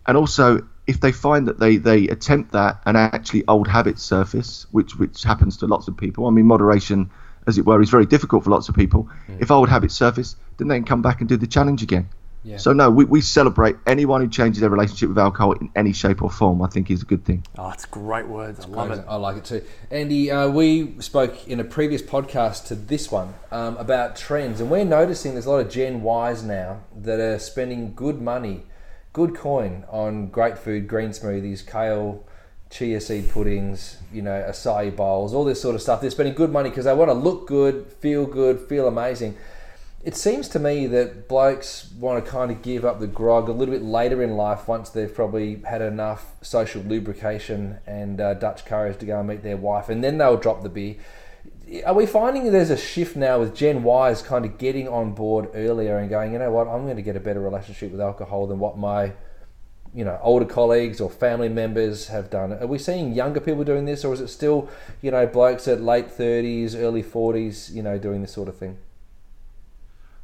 And 0.06 0.16
also, 0.16 0.64
if 0.86 1.00
they 1.00 1.10
find 1.12 1.48
that 1.48 1.58
they, 1.58 1.76
they 1.78 2.06
attempt 2.08 2.52
that 2.52 2.82
and 2.86 2.96
actually 2.96 3.44
old 3.48 3.66
habits 3.68 4.02
surface, 4.02 4.66
which 4.70 4.96
which 4.96 5.22
happens 5.24 5.56
to 5.58 5.66
lots 5.66 5.88
of 5.88 5.96
people. 5.96 6.26
I 6.26 6.30
mean, 6.30 6.46
moderation, 6.46 7.10
as 7.46 7.58
it 7.58 7.66
were, 7.66 7.80
is 7.82 7.90
very 7.90 8.06
difficult 8.06 8.44
for 8.44 8.50
lots 8.50 8.68
of 8.68 8.74
people. 8.74 9.08
If 9.38 9.50
I 9.50 9.58
would 9.58 9.68
have 9.68 9.84
it 9.84 9.90
surface, 9.90 10.36
then 10.58 10.68
they 10.68 10.76
can 10.76 10.84
come 10.84 11.02
back 11.02 11.20
and 11.20 11.28
do 11.28 11.36
the 11.36 11.46
challenge 11.46 11.82
again. 11.82 12.08
So 12.56 12.72
no, 12.72 12.90
we, 12.90 13.04
we 13.04 13.20
celebrate 13.20 13.76
anyone 13.86 14.20
who 14.20 14.28
changes 14.28 14.60
their 14.60 14.70
relationship 14.70 15.08
with 15.10 15.18
alcohol 15.18 15.52
in 15.52 15.70
any 15.76 15.92
shape 15.92 16.22
or 16.22 16.30
form. 16.30 16.60
I 16.60 16.66
think 16.66 16.90
is 16.90 17.02
a 17.02 17.04
good 17.04 17.24
thing. 17.24 17.46
Oh, 17.56 17.70
it's 17.70 17.84
great 17.84 18.26
words. 18.26 18.64
I 18.64 18.68
love 18.68 18.90
it. 18.90 19.04
I 19.06 19.14
like 19.14 19.36
it 19.36 19.44
too. 19.44 19.62
Andy, 19.92 20.30
uh, 20.30 20.48
we 20.48 21.00
spoke 21.00 21.46
in 21.46 21.60
a 21.60 21.64
previous 21.64 22.02
podcast 22.02 22.66
to 22.66 22.74
this 22.74 23.12
one 23.12 23.34
um, 23.52 23.76
about 23.76 24.16
trends, 24.16 24.60
and 24.60 24.70
we're 24.70 24.84
noticing 24.84 25.34
there's 25.34 25.46
a 25.46 25.50
lot 25.50 25.64
of 25.64 25.70
Gen 25.70 26.04
Ys 26.04 26.42
now 26.42 26.80
that 26.96 27.20
are 27.20 27.38
spending 27.38 27.94
good 27.94 28.20
money, 28.20 28.64
good 29.12 29.36
coin 29.36 29.84
on 29.88 30.26
great 30.26 30.58
food, 30.58 30.88
green 30.88 31.10
smoothies, 31.10 31.64
kale, 31.64 32.24
chia 32.72 33.00
seed 33.00 33.28
puddings, 33.28 33.98
you 34.12 34.22
know, 34.22 34.44
acai 34.48 34.94
bowls, 34.96 35.34
all 35.34 35.44
this 35.44 35.60
sort 35.60 35.74
of 35.74 35.82
stuff. 35.82 36.00
They're 36.00 36.10
spending 36.10 36.34
good 36.34 36.50
money 36.50 36.70
because 36.70 36.86
they 36.86 36.94
want 36.94 37.10
to 37.10 37.14
look 37.14 37.46
good, 37.46 37.86
feel 38.00 38.24
good, 38.24 38.60
feel 38.60 38.88
amazing. 38.88 39.36
It 40.02 40.16
seems 40.16 40.48
to 40.48 40.58
me 40.58 40.86
that 40.88 41.28
blokes 41.28 41.92
want 42.00 42.24
to 42.24 42.28
kind 42.28 42.50
of 42.50 42.62
give 42.62 42.84
up 42.84 42.98
the 42.98 43.06
grog 43.06 43.48
a 43.48 43.52
little 43.52 43.74
bit 43.74 43.84
later 43.84 44.22
in 44.22 44.36
life 44.36 44.66
once 44.66 44.88
they've 44.88 45.14
probably 45.14 45.62
had 45.68 45.82
enough 45.82 46.32
social 46.40 46.82
lubrication 46.82 47.78
and 47.86 48.20
uh, 48.20 48.34
Dutch 48.34 48.64
courage 48.64 48.98
to 48.98 49.06
go 49.06 49.20
and 49.20 49.28
meet 49.28 49.42
their 49.42 49.58
wife, 49.58 49.88
and 49.90 50.02
then 50.02 50.18
they'll 50.18 50.38
drop 50.38 50.62
the 50.62 50.70
beer. 50.70 50.96
Are 51.86 51.94
we 51.94 52.06
finding 52.06 52.50
there's 52.50 52.70
a 52.70 52.76
shift 52.76 53.16
now 53.16 53.38
with 53.38 53.54
Gen 53.54 53.86
Ys 53.86 54.22
kind 54.22 54.44
of 54.44 54.58
getting 54.58 54.88
on 54.88 55.12
board 55.12 55.50
earlier 55.54 55.98
and 55.98 56.10
going, 56.10 56.32
you 56.32 56.38
know 56.38 56.50
what, 56.50 56.68
I'm 56.68 56.84
going 56.84 56.96
to 56.96 57.02
get 57.02 57.16
a 57.16 57.20
better 57.20 57.40
relationship 57.40 57.92
with 57.92 58.00
alcohol 58.00 58.46
than 58.46 58.58
what 58.58 58.76
my 58.76 59.12
you 59.94 60.04
know 60.04 60.18
older 60.22 60.46
colleagues 60.46 61.00
or 61.00 61.10
family 61.10 61.48
members 61.48 62.08
have 62.08 62.30
done 62.30 62.52
are 62.54 62.66
we 62.66 62.78
seeing 62.78 63.12
younger 63.12 63.40
people 63.40 63.62
doing 63.64 63.84
this 63.84 64.04
or 64.04 64.14
is 64.14 64.20
it 64.20 64.28
still 64.28 64.68
you 65.02 65.10
know 65.10 65.26
blokes 65.26 65.68
at 65.68 65.82
late 65.82 66.08
30s 66.08 66.74
early 66.74 67.02
40s 67.02 67.70
you 67.74 67.82
know 67.82 67.98
doing 67.98 68.22
this 68.22 68.32
sort 68.32 68.48
of 68.48 68.56
thing 68.56 68.78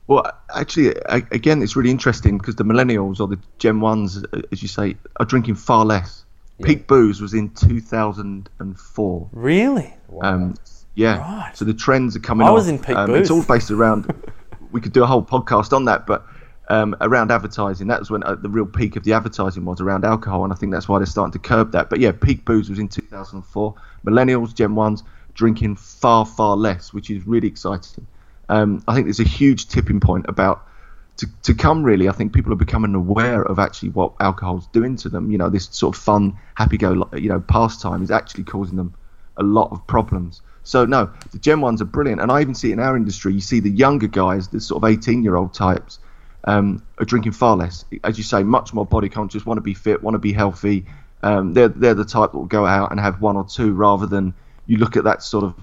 Well, 0.06 0.24
actually, 0.56 0.88
a- 1.16 1.28
again, 1.32 1.62
it's 1.62 1.76
really 1.76 1.90
interesting 1.90 2.38
because 2.38 2.56
the 2.56 2.64
millennials 2.64 3.20
or 3.20 3.28
the 3.28 3.38
Gen 3.58 3.80
Ones, 3.80 4.24
as 4.52 4.62
you 4.62 4.68
say, 4.68 4.96
are 5.20 5.26
drinking 5.26 5.56
far 5.56 5.84
less. 5.84 6.24
Peak 6.62 6.86
booze 6.86 7.20
was 7.20 7.34
in 7.34 7.50
2004. 7.50 9.28
Really? 9.32 9.94
Um, 10.22 10.54
yeah. 10.94 11.18
Right. 11.18 11.52
So 11.54 11.66
the 11.66 11.74
trends 11.74 12.16
are 12.16 12.20
coming. 12.20 12.46
I 12.46 12.50
was 12.50 12.64
off. 12.64 12.70
in 12.70 12.78
peak 12.78 12.96
um, 12.96 13.14
It's 13.14 13.30
all 13.30 13.42
based 13.42 13.70
around. 13.70 14.10
we 14.72 14.80
could 14.80 14.94
do 14.94 15.02
a 15.04 15.06
whole 15.06 15.22
podcast 15.22 15.74
on 15.74 15.84
that, 15.84 16.06
but 16.06 16.24
um, 16.68 16.96
around 17.00 17.30
advertising, 17.30 17.88
that 17.88 17.98
was 17.98 18.10
when 18.10 18.22
uh, 18.22 18.34
the 18.34 18.48
real 18.48 18.66
peak 18.66 18.96
of 18.96 19.04
the 19.04 19.14
advertising 19.14 19.64
was 19.64 19.80
around 19.80 20.04
alcohol, 20.04 20.44
and 20.44 20.52
I 20.52 20.56
think 20.56 20.72
that's 20.72 20.88
why 20.88 20.98
they're 20.98 21.06
starting 21.06 21.32
to 21.32 21.38
curb 21.38 21.72
that. 21.72 21.90
But 21.90 22.00
yeah, 22.00 22.12
peak 22.12 22.44
booze 22.44 22.68
was 22.68 22.78
in 22.78 22.88
2004. 22.88 23.74
Millennials, 24.06 24.54
Gen 24.54 24.74
Ones, 24.74 25.02
drinking 25.34 25.76
far 25.76 26.26
far 26.26 26.56
less, 26.56 26.92
which 26.92 27.10
is 27.10 27.26
really 27.26 27.48
exciting. 27.48 28.06
Um, 28.48 28.82
I 28.86 28.94
think 28.94 29.06
there's 29.06 29.20
a 29.20 29.24
huge 29.24 29.68
tipping 29.68 30.00
point 30.00 30.26
about 30.28 30.68
to, 31.18 31.26
to 31.42 31.54
come 31.54 31.82
really 31.82 32.08
i 32.08 32.12
think 32.12 32.32
people 32.32 32.52
are 32.52 32.56
becoming 32.56 32.94
aware 32.94 33.42
of 33.42 33.58
actually 33.58 33.90
what 33.90 34.12
alcohol's 34.20 34.66
doing 34.68 34.96
to 34.96 35.08
them 35.08 35.30
you 35.30 35.36
know 35.36 35.50
this 35.50 35.68
sort 35.72 35.96
of 35.96 36.02
fun 36.02 36.38
happy 36.54 36.78
go 36.78 37.08
you 37.14 37.28
know 37.28 37.40
pastime 37.40 38.02
is 38.02 38.10
actually 38.10 38.44
causing 38.44 38.76
them 38.76 38.94
a 39.36 39.42
lot 39.42 39.70
of 39.72 39.84
problems 39.86 40.42
so 40.62 40.84
no 40.84 41.10
the 41.32 41.38
gen 41.38 41.60
ones 41.60 41.82
are 41.82 41.86
brilliant 41.86 42.20
and 42.20 42.30
i 42.30 42.40
even 42.40 42.54
see 42.54 42.70
it 42.70 42.74
in 42.74 42.80
our 42.80 42.96
industry 42.96 43.34
you 43.34 43.40
see 43.40 43.60
the 43.60 43.70
younger 43.70 44.06
guys 44.06 44.48
the 44.48 44.60
sort 44.60 44.82
of 44.82 44.88
18 44.88 45.22
year 45.24 45.36
old 45.36 45.52
types 45.52 45.98
um, 46.44 46.82
are 46.98 47.04
drinking 47.04 47.32
far 47.32 47.56
less 47.56 47.84
as 48.04 48.16
you 48.16 48.24
say 48.24 48.42
much 48.42 48.72
more 48.72 48.86
body 48.86 49.08
conscious 49.08 49.44
want 49.44 49.58
to 49.58 49.62
be 49.62 49.74
fit 49.74 50.02
want 50.02 50.14
to 50.14 50.18
be 50.18 50.32
healthy 50.32 50.86
um, 51.22 51.52
they're, 51.52 51.68
they're 51.68 51.94
the 51.94 52.04
type 52.04 52.32
that 52.32 52.38
will 52.38 52.46
go 52.46 52.64
out 52.64 52.90
and 52.90 53.00
have 53.00 53.20
one 53.20 53.36
or 53.36 53.44
two 53.44 53.72
rather 53.72 54.06
than 54.06 54.34
you 54.66 54.76
look 54.76 54.96
at 54.96 55.04
that 55.04 55.22
sort 55.22 55.44
of 55.44 55.54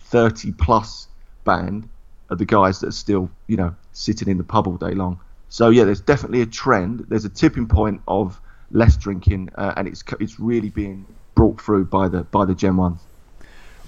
30 0.00 0.52
plus 0.52 1.08
band 1.44 1.88
of 2.28 2.38
the 2.38 2.44
guys 2.44 2.80
that 2.80 2.88
are 2.88 2.92
still, 2.92 3.30
you 3.46 3.56
know, 3.56 3.74
sitting 3.92 4.28
in 4.28 4.36
the 4.38 4.44
pub 4.44 4.66
all 4.66 4.76
day 4.76 4.92
long. 4.92 5.18
So 5.48 5.70
yeah, 5.70 5.84
there's 5.84 6.00
definitely 6.00 6.42
a 6.42 6.46
trend. 6.46 7.06
There's 7.08 7.24
a 7.24 7.30
tipping 7.30 7.66
point 7.66 8.02
of 8.06 8.38
less 8.70 8.98
drinking, 8.98 9.48
uh, 9.54 9.72
and 9.78 9.88
it's 9.88 10.04
it's 10.20 10.38
really 10.38 10.68
being 10.68 11.06
brought 11.34 11.58
through 11.58 11.86
by 11.86 12.08
the 12.08 12.24
by 12.24 12.44
the 12.44 12.54
Gen 12.54 12.76
ones. 12.76 13.00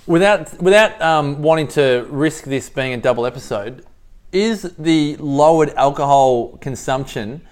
Without 0.06 0.58
without 0.62 0.98
um, 1.02 1.42
wanting 1.42 1.68
to 1.68 2.06
risk 2.08 2.44
this 2.44 2.70
being 2.70 2.94
a 2.94 2.96
double 2.96 3.26
episode, 3.26 3.84
is 4.32 4.62
the 4.78 5.16
lowered 5.16 5.70
alcohol 5.74 6.56
consumption? 6.58 7.42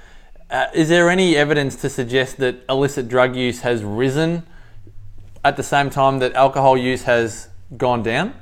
Uh, 0.50 0.66
is 0.74 0.88
there 0.88 1.10
any 1.10 1.36
evidence 1.36 1.76
to 1.76 1.90
suggest 1.90 2.38
that 2.38 2.64
illicit 2.68 3.08
drug 3.08 3.36
use 3.36 3.60
has 3.60 3.84
risen 3.84 4.44
at 5.44 5.56
the 5.56 5.62
same 5.62 5.90
time 5.90 6.18
that 6.20 6.32
alcohol 6.34 6.76
use 6.76 7.02
has 7.02 7.48
gone 7.76 8.02
down? 8.02 8.34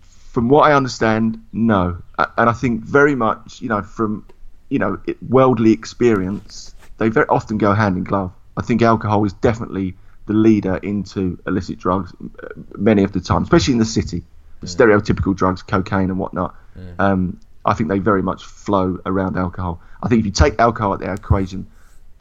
From 0.00 0.48
what 0.48 0.70
I 0.70 0.74
understand, 0.74 1.44
no, 1.52 2.02
and 2.18 2.48
I 2.48 2.52
think 2.52 2.82
very 2.82 3.14
much, 3.14 3.60
you 3.60 3.68
know, 3.68 3.82
from 3.82 4.24
you 4.70 4.78
know, 4.78 4.98
worldly 5.28 5.72
experience, 5.72 6.74
they 6.98 7.08
very 7.08 7.26
often 7.28 7.58
go 7.58 7.74
hand 7.74 7.96
in 7.96 8.04
glove. 8.04 8.32
I 8.56 8.62
think 8.62 8.80
alcohol 8.80 9.24
is 9.24 9.32
definitely 9.34 9.94
the 10.26 10.32
leader 10.32 10.76
into 10.76 11.38
illicit 11.46 11.78
drugs 11.78 12.12
uh, 12.42 12.48
many 12.76 13.02
of 13.02 13.12
the 13.12 13.20
time, 13.20 13.42
especially 13.42 13.72
in 13.72 13.78
the 13.78 13.84
city. 13.84 14.22
Stereotypical 14.62 15.34
drugs, 15.34 15.62
cocaine 15.62 16.10
and 16.10 16.18
whatnot. 16.18 16.54
Um, 16.98 17.40
I 17.64 17.74
think 17.74 17.88
they 17.88 17.98
very 17.98 18.22
much 18.22 18.44
flow 18.44 18.98
around 19.04 19.36
alcohol. 19.36 19.80
I 20.02 20.08
think 20.08 20.20
if 20.20 20.26
you 20.26 20.32
take 20.32 20.58
alcohol 20.58 20.92
out 20.92 21.02
of 21.02 21.06
the 21.06 21.12
equation, 21.12 21.66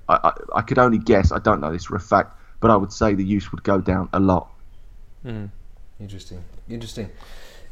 I, 0.10 0.20
I, 0.24 0.58
I 0.60 0.62
could 0.62 0.78
only 0.78 0.98
guess, 0.98 1.32
I 1.32 1.40
don't 1.40 1.62
know 1.62 1.72
this 1.72 1.86
for 1.86 1.96
a 1.96 2.00
fact, 2.00 2.36
but 2.60 2.72
I 2.72 2.76
would 2.76 2.92
say 2.92 3.14
the 3.14 3.24
use 3.24 3.52
would 3.52 3.64
go 3.64 3.80
down 3.80 4.10
a 4.12 4.20
lot. 4.20 4.50
Interesting, 6.00 6.44
interesting. 6.70 7.10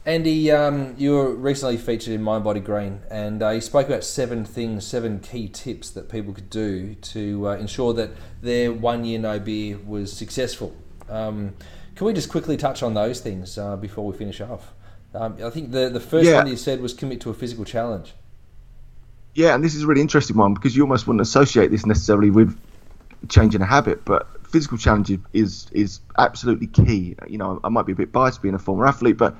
Andy, 0.06 0.50
um, 0.52 0.96
you 0.98 1.12
were 1.12 1.36
recently 1.36 1.76
featured 1.76 2.14
in 2.14 2.24
Mind 2.24 2.46
Body 2.46 2.62
Green, 2.62 3.02
and 3.12 3.44
uh, 3.44 3.50
you 3.50 3.60
spoke 3.60 3.88
about 3.88 4.06
seven 4.06 4.46
things, 4.46 4.88
seven 4.88 5.20
key 5.20 5.50
tips 5.50 5.90
that 5.90 6.08
people 6.08 6.34
could 6.34 6.50
do 6.50 6.96
to 6.96 7.50
uh, 7.50 7.56
ensure 7.58 7.94
that 7.94 8.12
their 8.42 8.72
one 8.72 9.04
year 9.04 9.20
no 9.20 9.38
beer 9.38 9.78
was 9.86 10.14
successful. 10.14 10.74
Um, 11.10 11.56
can 11.96 12.08
we 12.08 12.14
just 12.14 12.30
quickly 12.30 12.56
touch 12.56 12.84
on 12.84 12.94
those 12.94 13.20
things 13.20 13.58
uh, 13.58 13.76
before 13.76 14.06
we 14.06 14.16
finish 14.16 14.40
off? 14.40 14.74
Um, 15.18 15.36
I 15.44 15.50
think 15.50 15.72
the 15.72 15.90
the 15.90 16.00
first 16.00 16.30
Yeah. 16.30 16.38
one 16.38 16.48
you 16.48 16.56
said 16.56 16.82
was 16.82 16.94
commit 16.94 17.22
to 17.22 17.30
a 17.30 17.34
physical 17.34 17.66
challenge. 17.66 18.14
Yeah, 19.34 19.56
and 19.56 19.64
this 19.64 19.76
is 19.76 19.84
a 19.84 19.88
really 19.88 20.02
interesting 20.02 20.38
one 20.38 20.54
because 20.54 20.76
you 20.76 20.84
almost 20.84 21.08
wouldn't 21.08 21.22
associate 21.22 21.72
this 21.72 21.86
necessarily 21.86 22.30
with 22.30 22.56
changing 23.30 23.62
a 23.62 23.66
habit, 23.66 24.06
but 24.06 24.28
physical 24.48 24.78
challenge 24.78 25.10
is- 25.12 25.20
is 25.34 25.68
is 25.72 26.00
absolutely 26.18 26.68
key. 26.68 27.16
You 27.28 27.38
know, 27.38 27.60
I 27.64 27.70
might 27.70 27.86
be 27.86 27.94
a 27.94 27.96
bit 27.96 28.12
biased 28.12 28.42
being 28.42 28.56
a 28.56 28.60
former 28.60 28.86
athlete, 28.86 29.18
but 29.18 29.36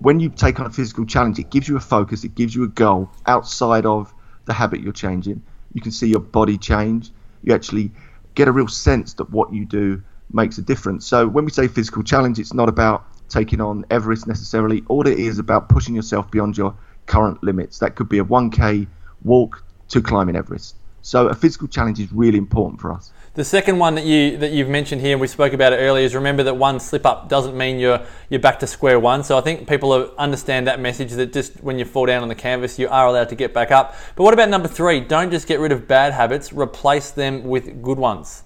when 0.00 0.20
you 0.20 0.28
take 0.28 0.60
on 0.60 0.66
a 0.66 0.70
physical 0.70 1.04
challenge, 1.06 1.38
it 1.38 1.50
gives 1.50 1.68
you 1.68 1.76
a 1.76 1.80
focus, 1.80 2.24
it 2.24 2.34
gives 2.34 2.54
you 2.54 2.64
a 2.64 2.68
goal 2.68 3.10
outside 3.26 3.86
of 3.86 4.14
the 4.44 4.52
habit 4.52 4.80
you're 4.80 4.92
changing. 4.92 5.42
You 5.72 5.80
can 5.80 5.92
see 5.92 6.08
your 6.08 6.20
body 6.20 6.56
change. 6.56 7.12
You 7.42 7.54
actually 7.54 7.92
get 8.34 8.48
a 8.48 8.52
real 8.52 8.68
sense 8.68 9.14
that 9.14 9.30
what 9.30 9.52
you 9.52 9.64
do 9.64 10.02
makes 10.32 10.58
a 10.58 10.62
difference. 10.62 11.06
So 11.06 11.26
when 11.26 11.44
we 11.44 11.50
say 11.50 11.66
physical 11.68 12.02
challenge, 12.02 12.38
it's 12.38 12.54
not 12.54 12.68
about 12.68 13.04
taking 13.28 13.60
on 13.60 13.84
Everest 13.90 14.26
necessarily. 14.26 14.82
All 14.88 15.06
it 15.06 15.18
is 15.18 15.38
about 15.38 15.68
pushing 15.68 15.94
yourself 15.94 16.30
beyond 16.30 16.56
your 16.56 16.74
current 17.06 17.42
limits. 17.42 17.78
That 17.78 17.94
could 17.94 18.08
be 18.08 18.18
a 18.18 18.24
1K 18.24 18.86
walk 19.24 19.64
to 19.88 20.02
climbing 20.02 20.36
Everest. 20.36 20.76
So 21.02 21.28
a 21.28 21.34
physical 21.34 21.68
challenge 21.68 22.00
is 22.00 22.12
really 22.12 22.38
important 22.38 22.80
for 22.80 22.92
us. 22.92 23.12
The 23.34 23.44
second 23.44 23.78
one 23.78 23.94
that 23.94 24.04
you 24.04 24.36
that 24.38 24.50
you've 24.50 24.68
mentioned 24.68 25.00
here, 25.00 25.12
and 25.12 25.20
we 25.20 25.28
spoke 25.28 25.52
about 25.52 25.72
it 25.72 25.76
earlier, 25.76 26.04
is 26.04 26.14
remember 26.14 26.42
that 26.42 26.56
one 26.56 26.80
slip 26.80 27.06
up 27.06 27.28
doesn't 27.28 27.56
mean 27.56 27.78
you're 27.78 28.04
you're 28.28 28.40
back 28.40 28.58
to 28.58 28.66
square 28.66 28.98
one. 28.98 29.22
So 29.22 29.38
I 29.38 29.40
think 29.40 29.68
people 29.68 29.92
understand 30.18 30.66
that 30.66 30.80
message 30.80 31.12
that 31.12 31.32
just 31.32 31.62
when 31.62 31.78
you 31.78 31.84
fall 31.84 32.06
down 32.06 32.22
on 32.22 32.28
the 32.28 32.34
canvas, 32.34 32.80
you 32.80 32.88
are 32.88 33.06
allowed 33.06 33.28
to 33.28 33.36
get 33.36 33.54
back 33.54 33.70
up. 33.70 33.94
But 34.16 34.24
what 34.24 34.34
about 34.34 34.48
number 34.48 34.66
three? 34.66 35.00
Don't 35.00 35.30
just 35.30 35.46
get 35.46 35.60
rid 35.60 35.70
of 35.70 35.86
bad 35.86 36.12
habits; 36.14 36.52
replace 36.52 37.12
them 37.12 37.44
with 37.44 37.80
good 37.80 37.98
ones. 37.98 38.42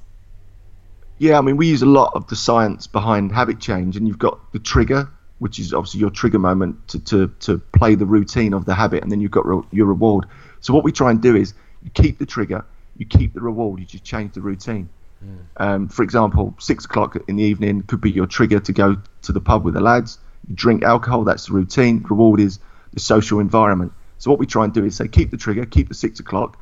Yeah, 1.23 1.39
I 1.39 1.41
mean, 1.41 1.57
we 1.57 1.69
use 1.69 1.83
a 1.83 1.87
lot 1.87 2.15
of 2.17 2.27
the 2.27 2.35
science 2.35 2.89
behind 2.89 3.31
habit 3.31 3.61
change, 3.61 3.97
and 3.97 4.09
you've 4.09 4.19
got 4.19 4.51
the 4.51 4.59
trigger, 4.59 5.09
which 5.39 5.61
is 5.61 5.73
obviously 5.73 6.01
your 6.01 6.11
trigger 6.11 6.41
moment 6.41 6.89
to, 6.89 6.99
to, 6.99 7.29
to 7.39 7.59
play 7.59 7.95
the 7.95 8.07
routine 8.07 8.53
of 8.53 8.65
the 8.65 8.75
habit, 8.75 9.05
and 9.05 9.13
then 9.13 9.21
you've 9.21 9.31
got 9.31 9.47
re- 9.47 9.63
your 9.71 9.87
reward. 9.87 10.27
So, 10.63 10.75
what 10.75 10.83
we 10.83 10.91
try 10.91 11.13
and 11.13 11.23
do 11.23 11.37
is 11.37 11.55
you 11.85 11.91
keep 11.91 12.19
the 12.19 12.27
trigger, 12.27 12.65
you 12.97 13.07
keep 13.07 13.35
the 13.35 13.41
reward, 13.41 13.79
you 13.79 13.87
just 13.87 14.03
change 14.03 14.33
the 14.33 14.41
routine. 14.41 14.89
Um, 15.59 15.89
for 15.89 16.03
example, 16.03 16.57
six 16.59 16.87
o'clock 16.87 17.17
in 17.29 17.37
the 17.37 17.45
evening 17.45 17.83
could 17.83 18.01
be 18.01 18.11
your 18.11 18.27
trigger 18.27 18.59
to 18.59 18.73
go 18.73 18.97
to 19.23 19.31
the 19.31 19.41
pub 19.41 19.65
with 19.65 19.75
the 19.75 19.81
lads. 19.81 20.19
You 20.49 20.57
drink 20.57 20.83
alcohol, 20.83 21.23
that's 21.23 21.47
the 21.47 21.53
routine. 21.53 22.05
Reward 22.11 22.41
is 22.41 22.59
the 22.95 22.99
social 22.99 23.39
environment. 23.39 23.93
So, 24.19 24.29
what 24.29 24.41
we 24.41 24.47
try 24.47 24.65
and 24.65 24.75
do 24.75 24.85
is 24.85 24.97
say 24.97 25.07
keep 25.07 25.31
the 25.31 25.37
trigger, 25.37 25.67
keep 25.67 25.87
the 25.87 25.95
six 25.95 26.19
o'clock, 26.19 26.59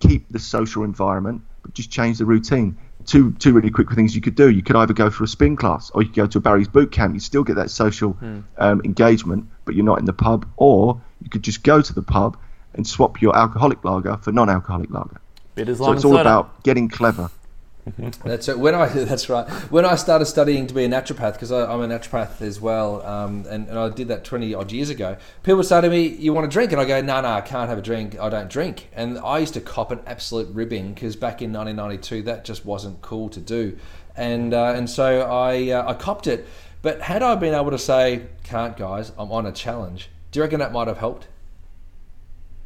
keep 0.00 0.30
the 0.30 0.38
social 0.38 0.84
environment, 0.84 1.40
but 1.62 1.72
just 1.72 1.90
change 1.90 2.18
the 2.18 2.26
routine. 2.26 2.76
Two 3.06 3.32
two 3.32 3.52
really 3.52 3.70
quick 3.70 3.90
things 3.92 4.14
you 4.14 4.20
could 4.20 4.34
do. 4.34 4.48
You 4.50 4.62
could 4.62 4.76
either 4.76 4.94
go 4.94 5.10
for 5.10 5.24
a 5.24 5.28
spin 5.28 5.56
class, 5.56 5.90
or 5.90 6.02
you 6.02 6.08
could 6.08 6.16
go 6.16 6.26
to 6.26 6.38
a 6.38 6.40
Barry's 6.40 6.68
boot 6.68 6.92
camp. 6.92 7.14
You 7.14 7.20
still 7.20 7.44
get 7.44 7.56
that 7.56 7.70
social 7.70 8.16
um, 8.58 8.80
engagement, 8.84 9.46
but 9.64 9.74
you're 9.74 9.84
not 9.84 9.98
in 9.98 10.04
the 10.04 10.12
pub. 10.12 10.46
Or 10.56 11.00
you 11.22 11.30
could 11.30 11.42
just 11.42 11.62
go 11.62 11.80
to 11.82 11.92
the 11.94 12.02
pub 12.02 12.36
and 12.74 12.86
swap 12.86 13.20
your 13.20 13.36
alcoholic 13.36 13.84
lager 13.84 14.16
for 14.16 14.32
non-alcoholic 14.32 14.90
lager. 14.90 15.20
Bitters, 15.54 15.78
So 15.78 15.92
it's 15.92 16.04
all 16.04 16.12
soda. 16.12 16.20
about 16.22 16.62
getting 16.62 16.88
clever. 16.88 17.30
That's 18.24 18.48
it. 18.48 18.58
When 18.58 18.74
I 18.74 18.86
that's 19.04 19.28
right. 19.28 19.48
When 19.70 19.84
I 19.84 19.96
started 19.96 20.26
studying 20.26 20.66
to 20.68 20.74
be 20.74 20.84
a 20.84 20.88
naturopath, 20.88 21.34
because 21.34 21.50
I'm 21.50 21.80
a 21.80 21.88
naturopath 21.88 22.40
as 22.40 22.60
well, 22.60 23.04
um, 23.04 23.44
and, 23.48 23.68
and 23.68 23.78
I 23.78 23.88
did 23.88 24.08
that 24.08 24.24
20 24.24 24.54
odd 24.54 24.70
years 24.70 24.88
ago. 24.88 25.16
People 25.42 25.58
would 25.58 25.66
say 25.66 25.80
to 25.80 25.90
me, 25.90 26.06
"You 26.06 26.32
want 26.32 26.46
a 26.46 26.48
drink?" 26.48 26.72
And 26.72 26.80
I 26.80 26.84
go, 26.84 27.00
"No, 27.00 27.20
no, 27.20 27.28
I 27.28 27.40
can't 27.40 27.68
have 27.68 27.78
a 27.78 27.82
drink. 27.82 28.18
I 28.20 28.28
don't 28.28 28.48
drink." 28.48 28.88
And 28.92 29.18
I 29.18 29.38
used 29.38 29.54
to 29.54 29.60
cop 29.60 29.90
an 29.90 30.00
absolute 30.06 30.48
ribbing 30.54 30.94
because 30.94 31.16
back 31.16 31.42
in 31.42 31.52
1992, 31.52 32.22
that 32.22 32.44
just 32.44 32.64
wasn't 32.64 33.02
cool 33.02 33.28
to 33.30 33.40
do, 33.40 33.76
and 34.16 34.54
uh, 34.54 34.74
and 34.76 34.88
so 34.88 35.22
I 35.22 35.70
uh, 35.70 35.90
I 35.90 35.94
copped 35.94 36.26
it. 36.26 36.46
But 36.82 37.00
had 37.00 37.22
I 37.22 37.34
been 37.34 37.54
able 37.54 37.70
to 37.72 37.78
say, 37.78 38.26
"Can't, 38.44 38.76
guys, 38.76 39.12
I'm 39.18 39.32
on 39.32 39.46
a 39.46 39.52
challenge," 39.52 40.08
do 40.30 40.38
you 40.38 40.44
reckon 40.44 40.60
that 40.60 40.72
might 40.72 40.88
have 40.88 40.98
helped? 40.98 41.26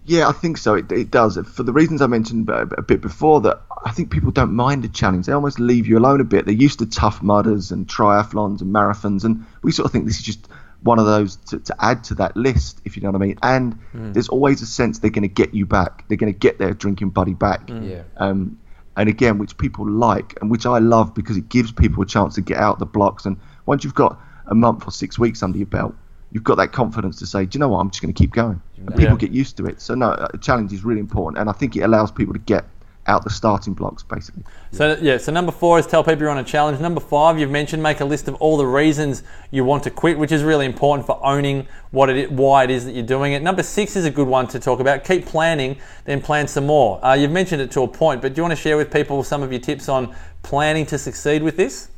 Yeah, 0.07 0.29
I 0.29 0.33
think 0.33 0.57
so. 0.57 0.75
It, 0.75 0.91
it 0.93 1.11
does. 1.11 1.37
For 1.37 1.63
the 1.63 1.73
reasons 1.73 2.01
I 2.01 2.07
mentioned 2.07 2.49
a, 2.49 2.63
a 2.63 2.83
bit 2.83 3.01
before, 3.01 3.41
that 3.43 3.61
I 3.85 3.91
think 3.91 4.11
people 4.11 4.31
don't 4.31 4.53
mind 4.53 4.85
a 4.85 4.89
challenge. 4.89 5.27
They 5.27 5.33
almost 5.33 5.59
leave 5.59 5.87
you 5.87 5.99
alone 5.99 6.21
a 6.21 6.25
bit. 6.25 6.45
They're 6.47 6.55
used 6.55 6.79
to 6.79 6.87
tough 6.87 7.23
mudders 7.23 7.73
and 7.73 7.87
triathlons 7.87 8.61
and 8.61 8.73
marathons, 8.75 9.25
and 9.25 9.45
we 9.63 9.73
sort 9.73 9.87
of 9.87 9.93
think 9.93 10.07
this 10.07 10.19
is 10.19 10.23
just 10.23 10.49
one 10.83 10.99
of 10.99 11.07
those 11.07 11.37
to, 11.37 11.59
to 11.59 11.75
add 11.81 12.05
to 12.05 12.15
that 12.15 12.37
list, 12.37 12.81
if 12.85 12.97
you 12.97 13.03
know 13.03 13.11
what 13.11 13.21
I 13.21 13.27
mean. 13.27 13.39
And 13.43 13.79
there's 13.93 14.29
always 14.29 14.63
a 14.63 14.67
sense 14.67 15.01
they're 15.01 15.11
going 15.11 15.23
to 15.23 15.29
get 15.29 15.53
you 15.55 15.67
back. 15.67 16.07
They're 16.09 16.17
going 16.17 16.33
to 16.33 16.39
get 16.39 16.59
their 16.59 16.75
drinking 16.75 17.11
buddy 17.11 17.35
back. 17.35 17.69
Yeah. 17.69 18.03
Um, 18.17 18.59
and 18.97 19.09
again, 19.09 19.39
which 19.39 19.59
people 19.59 19.89
like 19.89 20.39
and 20.41 20.51
which 20.51 20.65
I 20.65 20.79
love 20.79 21.15
because 21.15 21.37
it 21.37 21.49
gives 21.49 21.71
people 21.73 22.03
a 22.03 22.07
chance 22.07 22.37
to 22.37 22.41
get 22.41 22.59
out 22.59 22.79
the 22.79 22.87
blocks. 22.87 23.27
And 23.27 23.37
once 23.67 23.85
you've 23.85 23.95
got 23.95 24.19
a 24.47 24.55
month 24.55 24.87
or 24.87 24.91
six 24.91 25.19
weeks 25.19 25.43
under 25.43 25.59
your 25.59 25.67
belt, 25.67 25.95
you've 26.33 26.45
got 26.45 26.57
that 26.57 26.73
confidence 26.73 27.19
to 27.21 27.27
say, 27.27 27.47
do 27.47 27.57
you 27.57 27.61
know 27.61 27.69
what, 27.69 27.79
I'm 27.79 27.91
just 27.91 28.03
going 28.03 28.13
to 28.13 28.19
keep 28.19 28.33
going. 28.33 28.61
And 28.79 28.89
people 28.89 29.13
Yeah. 29.13 29.17
get 29.17 29.31
used 29.33 29.57
to 29.59 29.67
it. 29.67 29.81
So, 29.81 29.95
no, 29.95 30.13
a 30.13 30.39
challenge 30.39 30.73
is 30.73 30.85
really 30.85 31.01
important. 31.01 31.39
And 31.39 31.49
I 31.49 31.53
think 31.53 31.77
it 31.77 31.83
allows 31.83 32.11
people 32.11 32.33
to 32.35 32.41
get 32.41 32.65
out 33.09 33.25
the 33.25 33.31
starting 33.31 33.73
blocks, 33.73 34.03
basically. 34.03 34.43
So 34.73 34.97
yeah, 35.01 35.17
so 35.19 35.31
number 35.33 35.53
four 35.53 35.79
is 35.79 35.87
tell 35.87 36.03
people 36.03 36.23
you're 36.23 36.31
on 36.31 36.39
a 36.39 36.45
challenge. 36.45 36.81
Number 36.81 37.01
five, 37.01 37.39
you've 37.39 37.51
mentioned 37.51 37.83
make 37.83 38.01
a 38.01 38.05
list 38.05 38.27
of 38.29 38.35
all 38.37 38.57
the 38.57 38.67
reasons 38.67 39.23
you 39.51 39.65
want 39.65 39.85
to 39.85 39.91
quit, 39.91 40.19
which 40.19 40.33
is 40.33 40.43
really 40.43 40.67
important 40.67 41.07
for 41.07 41.25
owning 41.25 41.67
what 41.93 42.11
it, 42.11 42.33
why 42.33 42.65
it 42.65 42.71
is 42.71 42.85
that 42.85 42.93
you're 42.93 43.07
doing 43.07 43.33
it. 43.33 43.43
Number 43.43 43.63
six 43.63 43.95
is 43.97 44.05
a 44.05 44.11
good 44.11 44.27
one 44.27 44.49
to 44.49 44.59
talk 44.59 44.81
about. 44.81 45.05
Keep 45.05 45.27
planning, 45.27 45.77
then 46.05 46.21
plan 46.21 46.49
some 46.49 46.67
more. 46.67 47.03
Uh, 47.05 47.15
you've 47.15 47.31
mentioned 47.31 47.63
it 47.63 47.71
to 47.73 47.83
a 47.83 47.89
point, 47.89 48.21
but 48.21 48.35
do 48.35 48.41
you 48.41 48.43
want 48.43 48.53
to 48.53 48.61
share 48.61 48.77
with 48.77 48.93
people 48.93 49.23
some 49.23 49.43
of 49.43 49.53
your 49.53 49.61
tips 49.61 49.89
on 49.89 50.15
planning 50.43 50.85
to 50.87 50.99
succeed 50.99 51.43
with 51.43 51.57
this? 51.57 51.91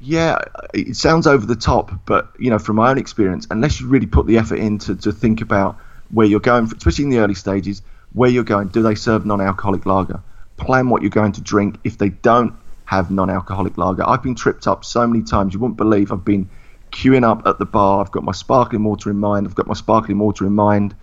Yeah, 0.00 0.38
it 0.72 0.96
sounds 0.96 1.26
over 1.26 1.44
the 1.44 1.56
top, 1.56 1.90
but 2.06 2.32
you 2.38 2.50
know, 2.50 2.58
from 2.58 2.76
my 2.76 2.90
own 2.90 2.98
experience, 2.98 3.46
unless 3.50 3.80
you 3.80 3.88
really 3.88 4.06
put 4.06 4.26
the 4.26 4.38
effort 4.38 4.58
in 4.58 4.78
to, 4.78 4.94
to 4.96 5.12
think 5.12 5.40
about 5.40 5.76
where 6.10 6.26
you're 6.26 6.40
going, 6.40 6.64
especially 6.64 7.04
in 7.04 7.10
the 7.10 7.18
early 7.18 7.34
stages, 7.34 7.82
where 8.12 8.30
you're 8.30 8.44
going, 8.44 8.68
do 8.68 8.82
they 8.82 8.94
serve 8.94 9.26
non-alcoholic 9.26 9.86
lager? 9.86 10.22
Plan 10.56 10.88
what 10.88 11.02
you're 11.02 11.10
going 11.10 11.32
to 11.32 11.40
drink. 11.40 11.78
If 11.84 11.98
they 11.98 12.10
don't 12.10 12.54
have 12.84 13.10
non-alcoholic 13.10 13.76
lager, 13.76 14.08
I've 14.08 14.22
been 14.22 14.36
tripped 14.36 14.66
up 14.66 14.84
so 14.84 15.06
many 15.06 15.24
times 15.24 15.52
you 15.52 15.60
wouldn't 15.60 15.76
believe. 15.76 16.12
I've 16.12 16.24
been 16.24 16.48
queuing 16.92 17.24
up 17.28 17.46
at 17.46 17.58
the 17.58 17.66
bar. 17.66 18.00
I've 18.00 18.12
got 18.12 18.22
my 18.22 18.32
sparkling 18.32 18.84
water 18.84 19.10
in 19.10 19.18
mind. 19.18 19.46
I've 19.46 19.54
got 19.54 19.66
my 19.66 19.74
sparkling 19.74 20.18
water 20.18 20.46
in 20.46 20.54
mind. 20.54 20.94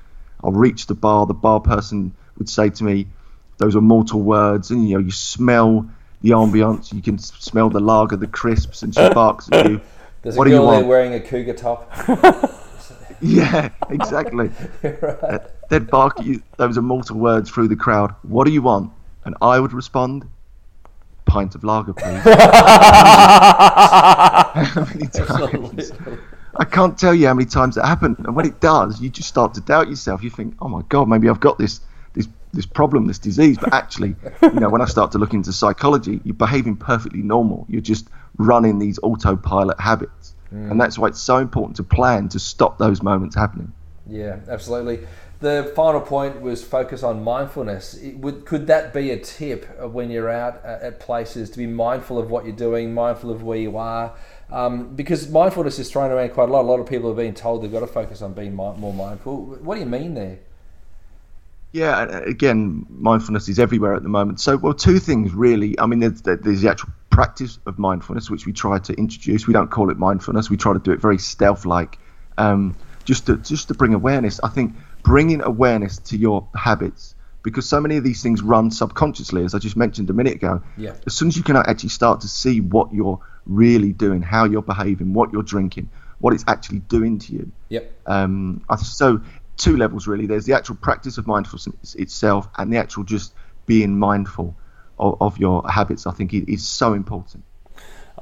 I'll 0.43 0.51
reach 0.51 0.87
the 0.87 0.95
bar. 0.95 1.25
The 1.25 1.33
bar 1.33 1.59
person 1.59 2.13
would 2.37 2.49
say 2.49 2.69
to 2.69 2.83
me, 2.83 3.07
"Those 3.57 3.75
are 3.75 3.81
mortal 3.81 4.21
words," 4.21 4.71
and 4.71 4.87
you 4.87 4.95
know, 4.95 5.03
you 5.03 5.11
smell 5.11 5.89
the 6.25 6.31
ambiance. 6.31 6.91
You 6.91 7.03
can 7.03 7.19
smell 7.19 7.69
the 7.69 7.79
lager, 7.79 8.15
the 8.15 8.25
crisps, 8.25 8.81
and 8.81 8.93
she 8.95 9.09
barks 9.13 9.47
at 9.51 9.69
you. 9.69 9.79
There's 10.23 10.35
What 10.35 10.47
a 10.47 10.49
do 10.49 10.55
you 10.55 10.61
want? 10.63 10.87
wearing 10.87 11.13
a 11.13 11.19
cougar 11.19 11.53
top. 11.53 11.91
Yeah, 13.21 13.69
exactly. 13.89 14.51
Uh, 14.83 15.39
They'd 15.69 15.87
bark 15.87 16.19
at 16.19 16.25
you 16.25 16.43
those 16.57 16.75
immortal 16.77 17.17
words 17.17 17.49
through 17.49 17.69
the 17.69 17.75
crowd. 17.75 18.13
What 18.23 18.45
do 18.45 18.51
you 18.51 18.61
want? 18.61 18.91
And 19.23 19.35
I 19.41 19.57
would 19.57 19.71
respond, 19.71 20.29
pint 21.25 21.55
of 21.55 21.63
lager, 21.63 21.93
please. 21.93 22.21
how 24.75 24.85
many 24.93 25.07
times? 25.07 25.93
I 26.57 26.65
can't 26.65 26.97
tell 26.97 27.15
you 27.15 27.27
how 27.27 27.33
many 27.33 27.45
times 27.45 27.75
that 27.75 27.85
happened. 27.85 28.17
And 28.19 28.35
when 28.35 28.45
it 28.45 28.59
does, 28.59 28.99
you 29.01 29.09
just 29.09 29.29
start 29.29 29.53
to 29.55 29.61
doubt 29.61 29.87
yourself. 29.89 30.21
You 30.21 30.29
think, 30.29 30.53
oh 30.59 30.67
my 30.67 30.81
God, 30.89 31.07
maybe 31.07 31.29
I've 31.29 31.39
got 31.39 31.57
this 31.57 31.79
this 32.55 32.65
problem, 32.65 33.07
this 33.07 33.19
disease. 33.19 33.57
But 33.57 33.73
actually, 33.73 34.15
you 34.41 34.59
know, 34.59 34.69
when 34.69 34.81
I 34.81 34.85
start 34.85 35.11
to 35.11 35.17
look 35.17 35.33
into 35.33 35.53
psychology, 35.53 36.21
you're 36.23 36.33
behaving 36.33 36.77
perfectly 36.77 37.21
normal. 37.21 37.65
You're 37.69 37.81
just 37.81 38.09
running 38.37 38.79
these 38.79 38.99
autopilot 39.03 39.79
habits. 39.79 40.33
And 40.51 40.79
that's 40.79 40.97
why 40.97 41.09
it's 41.09 41.21
so 41.21 41.37
important 41.37 41.75
to 41.77 41.83
plan 41.83 42.29
to 42.29 42.39
stop 42.39 42.77
those 42.77 43.03
moments 43.03 43.35
happening. 43.35 43.73
Yeah, 44.07 44.39
absolutely. 44.47 45.05
The 45.41 45.71
final 45.75 45.99
point 45.99 46.39
was 46.39 46.63
focus 46.63 47.03
on 47.03 47.23
mindfulness. 47.23 47.95
It 47.95 48.17
would, 48.19 48.45
could 48.45 48.67
that 48.67 48.93
be 48.93 49.11
a 49.11 49.17
tip 49.17 49.65
when 49.81 50.09
you're 50.09 50.29
out 50.29 50.63
at, 50.63 50.81
at 50.81 50.99
places 51.01 51.49
to 51.49 51.57
be 51.57 51.67
mindful 51.67 52.17
of 52.17 52.29
what 52.29 52.45
you're 52.45 52.55
doing, 52.55 52.93
mindful 52.93 53.31
of 53.31 53.43
where 53.43 53.57
you 53.57 53.75
are? 53.77 54.15
Um, 54.49 54.95
because 54.95 55.27
mindfulness 55.29 55.77
is 55.77 55.91
thrown 55.91 56.11
around 56.11 56.29
quite 56.29 56.47
a 56.47 56.51
lot. 56.51 56.61
A 56.61 56.69
lot 56.69 56.79
of 56.79 56.87
people 56.87 57.11
are 57.11 57.15
being 57.15 57.33
told 57.33 57.63
they've 57.63 57.71
got 57.71 57.81
to 57.81 57.87
focus 57.87 58.21
on 58.21 58.33
being 58.33 58.51
mi- 58.51 58.77
more 58.77 58.93
mindful. 58.93 59.57
What 59.61 59.75
do 59.75 59.81
you 59.81 59.87
mean 59.87 60.13
there? 60.13 60.39
Yeah, 61.75 61.97
uh, 61.97 62.21
again, 62.21 62.85
mindfulness 62.89 63.49
is 63.49 63.59
everywhere 63.59 63.95
at 63.95 64.01
the 64.01 64.07
moment. 64.07 64.39
So, 64.39 64.55
well, 64.55 64.73
two 64.73 64.97
things 64.97 65.33
really. 65.33 65.77
I 65.77 65.87
mean, 65.87 65.99
there's, 65.99 66.21
there's 66.21 66.61
the 66.61 66.69
actual 66.69 66.87
practice 67.09 67.59
of 67.65 67.77
mindfulness, 67.77 68.29
which 68.29 68.45
we 68.45 68.53
try 68.53 68.79
to 68.79 68.93
introduce. 68.93 69.45
We 69.45 69.51
don't 69.51 69.69
call 69.69 69.89
it 69.89 69.97
mindfulness. 69.97 70.49
We 70.49 70.55
try 70.55 70.71
to 70.71 70.79
do 70.79 70.93
it 70.93 71.01
very 71.01 71.17
stealth-like, 71.17 71.99
um, 72.37 72.77
just 73.03 73.25
to 73.25 73.35
just 73.35 73.67
to 73.67 73.73
bring 73.73 73.93
awareness. 73.93 74.39
I 74.41 74.47
think 74.47 74.73
bringing 75.03 75.41
awareness 75.41 75.97
to 75.97 76.17
your 76.17 76.47
habits, 76.55 77.13
because 77.43 77.67
so 77.67 77.81
many 77.81 77.97
of 77.97 78.05
these 78.05 78.23
things 78.23 78.41
run 78.41 78.71
subconsciously, 78.71 79.43
as 79.43 79.53
I 79.53 79.59
just 79.59 79.75
mentioned 79.75 80.09
a 80.09 80.13
minute 80.13 80.35
ago. 80.35 80.63
Yeah. 80.77 80.95
As 81.05 81.13
soon 81.13 81.27
as 81.27 81.35
you 81.35 81.43
can 81.43 81.57
actually 81.57 81.89
start 81.89 82.21
to 82.21 82.29
see 82.29 82.61
what 82.61 82.93
you're 82.93 83.19
really 83.45 83.91
doing, 83.91 84.21
how 84.21 84.45
you're 84.45 84.61
behaving, 84.61 85.13
what 85.13 85.33
you're 85.33 85.43
drinking, 85.43 85.89
what 86.19 86.33
it's 86.33 86.45
actually 86.47 86.79
doing 86.79 87.19
to 87.19 87.33
you. 87.33 87.51
Yep. 87.67 87.91
Um, 88.05 88.63
so 88.81 89.19
two 89.57 89.77
levels 89.77 90.07
really. 90.07 90.25
There's 90.25 90.45
the 90.45 90.53
actual 90.53 90.75
practice 90.75 91.17
of 91.17 91.27
mindfulness 91.27 91.95
itself, 91.95 92.47
and 92.57 92.71
the 92.71 92.77
actual 92.77 93.03
just 93.03 93.33
being 93.65 93.97
mindful 93.97 94.55
of, 94.99 95.21
of 95.21 95.37
your 95.37 95.69
habits. 95.69 96.07
I 96.07 96.11
think 96.11 96.33
is 96.33 96.67
so 96.67 96.93
important. 96.93 97.43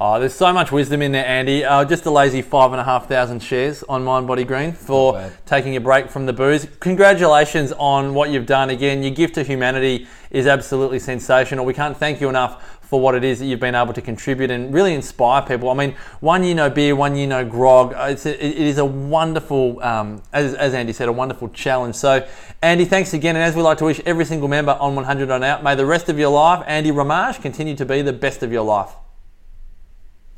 Oh, 0.01 0.19
there's 0.19 0.33
so 0.33 0.51
much 0.51 0.71
wisdom 0.71 1.03
in 1.03 1.11
there, 1.11 1.25
Andy. 1.25 1.63
Uh, 1.63 1.85
just 1.85 2.03
a 2.07 2.09
lazy 2.09 2.41
five 2.41 2.71
and 2.71 2.81
a 2.81 2.83
half 2.83 3.07
thousand 3.07 3.43
shares 3.43 3.83
on 3.83 4.03
Mind 4.03 4.25
Body 4.25 4.43
Green 4.43 4.71
for 4.73 5.31
taking 5.45 5.75
a 5.75 5.79
break 5.79 6.09
from 6.09 6.25
the 6.25 6.33
booze. 6.33 6.67
Congratulations 6.79 7.71
on 7.73 8.15
what 8.15 8.31
you've 8.31 8.47
done. 8.47 8.71
Again, 8.71 9.03
your 9.03 9.11
gift 9.11 9.35
to 9.35 9.43
humanity 9.43 10.07
is 10.31 10.47
absolutely 10.47 10.97
sensational. 10.97 11.63
We 11.63 11.75
can't 11.75 11.95
thank 11.95 12.21
you 12.21 12.27
enough 12.27 12.79
for 12.93 13.01
what 13.01 13.15
it 13.15 13.23
is 13.23 13.39
that 13.39 13.47
you've 13.47 13.59
been 13.59 13.73
able 13.73 13.91
to 13.91 14.03
contribute 14.03 14.51
and 14.51 14.71
really 14.71 14.93
inspire 14.93 15.41
people. 15.41 15.67
I 15.71 15.73
mean, 15.73 15.95
one 16.19 16.43
year 16.43 16.53
no 16.53 16.69
beer, 16.69 16.95
one 16.95 17.15
year 17.15 17.25
no 17.25 17.43
grog. 17.43 17.91
Uh, 17.95 18.09
It's 18.11 18.27
a, 18.27 18.33
it 18.45 18.55
is 18.55 18.77
a 18.77 18.85
wonderful, 18.85 19.81
um, 19.81 20.21
as, 20.31 20.53
as 20.53 20.75
Andy 20.75 20.93
said, 20.93 21.07
a 21.07 21.11
wonderful 21.11 21.49
challenge. 21.49 21.95
So, 21.95 22.23
Andy, 22.61 22.85
thanks 22.85 23.11
again. 23.15 23.35
And 23.35 23.43
as 23.43 23.55
we 23.55 23.63
like 23.63 23.79
to 23.79 23.85
wish 23.85 23.99
every 24.05 24.25
single 24.25 24.47
member 24.47 24.73
on 24.73 24.93
100 24.93 25.27
Not 25.27 25.41
Out, 25.41 25.63
may 25.63 25.73
the 25.73 25.87
rest 25.87 26.07
of 26.07 26.19
your 26.19 26.29
life, 26.29 26.63
Andy 26.67 26.91
Ramage, 26.91 27.41
continue 27.41 27.75
to 27.77 27.83
be 27.83 28.03
the 28.03 28.13
best 28.13 28.43
of 28.43 28.51
your 28.51 28.63
life. 28.63 28.91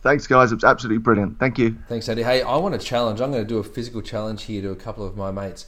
Thanks, 0.01 0.25
guys. 0.25 0.53
It 0.53 0.55
was 0.55 0.63
absolutely 0.63 0.99
brilliant. 0.99 1.37
Thank 1.37 1.57
you. 1.57 1.75
Thanks, 1.89 2.07
Andy. 2.07 2.23
Hey, 2.23 2.41
I 2.41 2.55
want 2.55 2.73
a 2.73 2.77
challenge. 2.77 3.19
I'm 3.19 3.31
going 3.31 3.43
to 3.43 3.49
do 3.49 3.57
a 3.57 3.65
physical 3.65 4.01
challenge 4.01 4.43
here 4.43 4.61
to 4.61 4.69
a 4.69 4.77
couple 4.77 5.05
of 5.05 5.17
my 5.17 5.29
mates. 5.29 5.65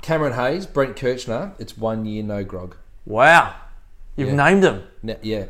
Cameron 0.00 0.32
Hayes, 0.32 0.64
Brent 0.64 0.96
Kirchner. 0.96 1.52
It's 1.58 1.76
one 1.76 2.06
year 2.06 2.22
no 2.22 2.44
grog. 2.44 2.76
Wow. 3.04 3.56
You've 4.16 4.30
Yeah. 4.30 4.36
named 4.48 4.62
them. 4.62 4.84
Ne- 5.02 5.18
yeah, 5.22 5.44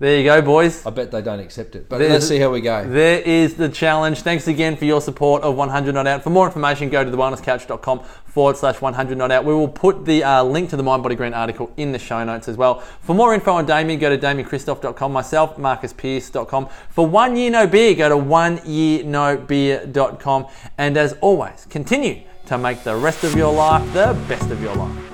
There 0.00 0.18
you 0.18 0.24
go, 0.24 0.42
boys. 0.42 0.84
I 0.84 0.90
bet 0.90 1.12
they 1.12 1.22
don't 1.22 1.38
accept 1.38 1.76
it. 1.76 1.88
But 1.88 1.98
There's- 1.98 2.12
let's 2.12 2.26
see 2.26 2.40
how 2.40 2.50
we 2.50 2.60
go. 2.60 2.84
There 2.84 3.20
is 3.20 3.54
the 3.54 3.68
challenge. 3.68 4.22
Thanks 4.22 4.48
again 4.48 4.76
for 4.76 4.86
your 4.86 5.00
support 5.00 5.44
of 5.44 5.54
100 5.54 5.94
Not 5.94 6.08
Out. 6.08 6.24
For 6.24 6.30
more 6.30 6.46
information, 6.46 6.88
go 6.90 7.04
to 7.04 7.10
thewellnesscouch.com 7.10 8.00
forward 8.26 8.56
slash 8.56 8.80
100 8.80 9.16
Not 9.16 9.30
Out. 9.30 9.44
We 9.44 9.54
will 9.54 9.68
put 9.68 10.04
the 10.04 10.24
uh, 10.24 10.42
link 10.42 10.70
to 10.70 10.76
the 10.76 10.82
Mind 10.82 11.04
Body 11.04 11.14
Green 11.14 11.32
article 11.32 11.70
in 11.76 11.92
the 11.92 12.00
show 12.00 12.24
notes 12.24 12.48
as 12.48 12.56
well. 12.56 12.80
For 13.02 13.14
more 13.14 13.34
info 13.34 13.52
on 13.52 13.66
Damien, 13.66 14.00
go 14.00 14.10
to 14.10 14.18
damienkristoff.com. 14.18 15.12
Myself, 15.12 15.56
marcuspierce.com. 15.58 16.68
For 16.90 17.06
one 17.06 17.36
year 17.36 17.52
no 17.52 17.68
beer, 17.68 17.94
go 17.94 18.08
to 18.08 18.16
oneyearnobeer.com. 18.16 20.46
And 20.76 20.96
as 20.96 21.12
always, 21.20 21.68
continue 21.70 22.22
to 22.46 22.58
make 22.58 22.82
the 22.82 22.96
rest 22.96 23.22
of 23.22 23.36
your 23.36 23.52
life 23.54 23.84
the 23.92 24.12
best 24.28 24.50
of 24.50 24.60
your 24.60 24.74
life. 24.74 25.13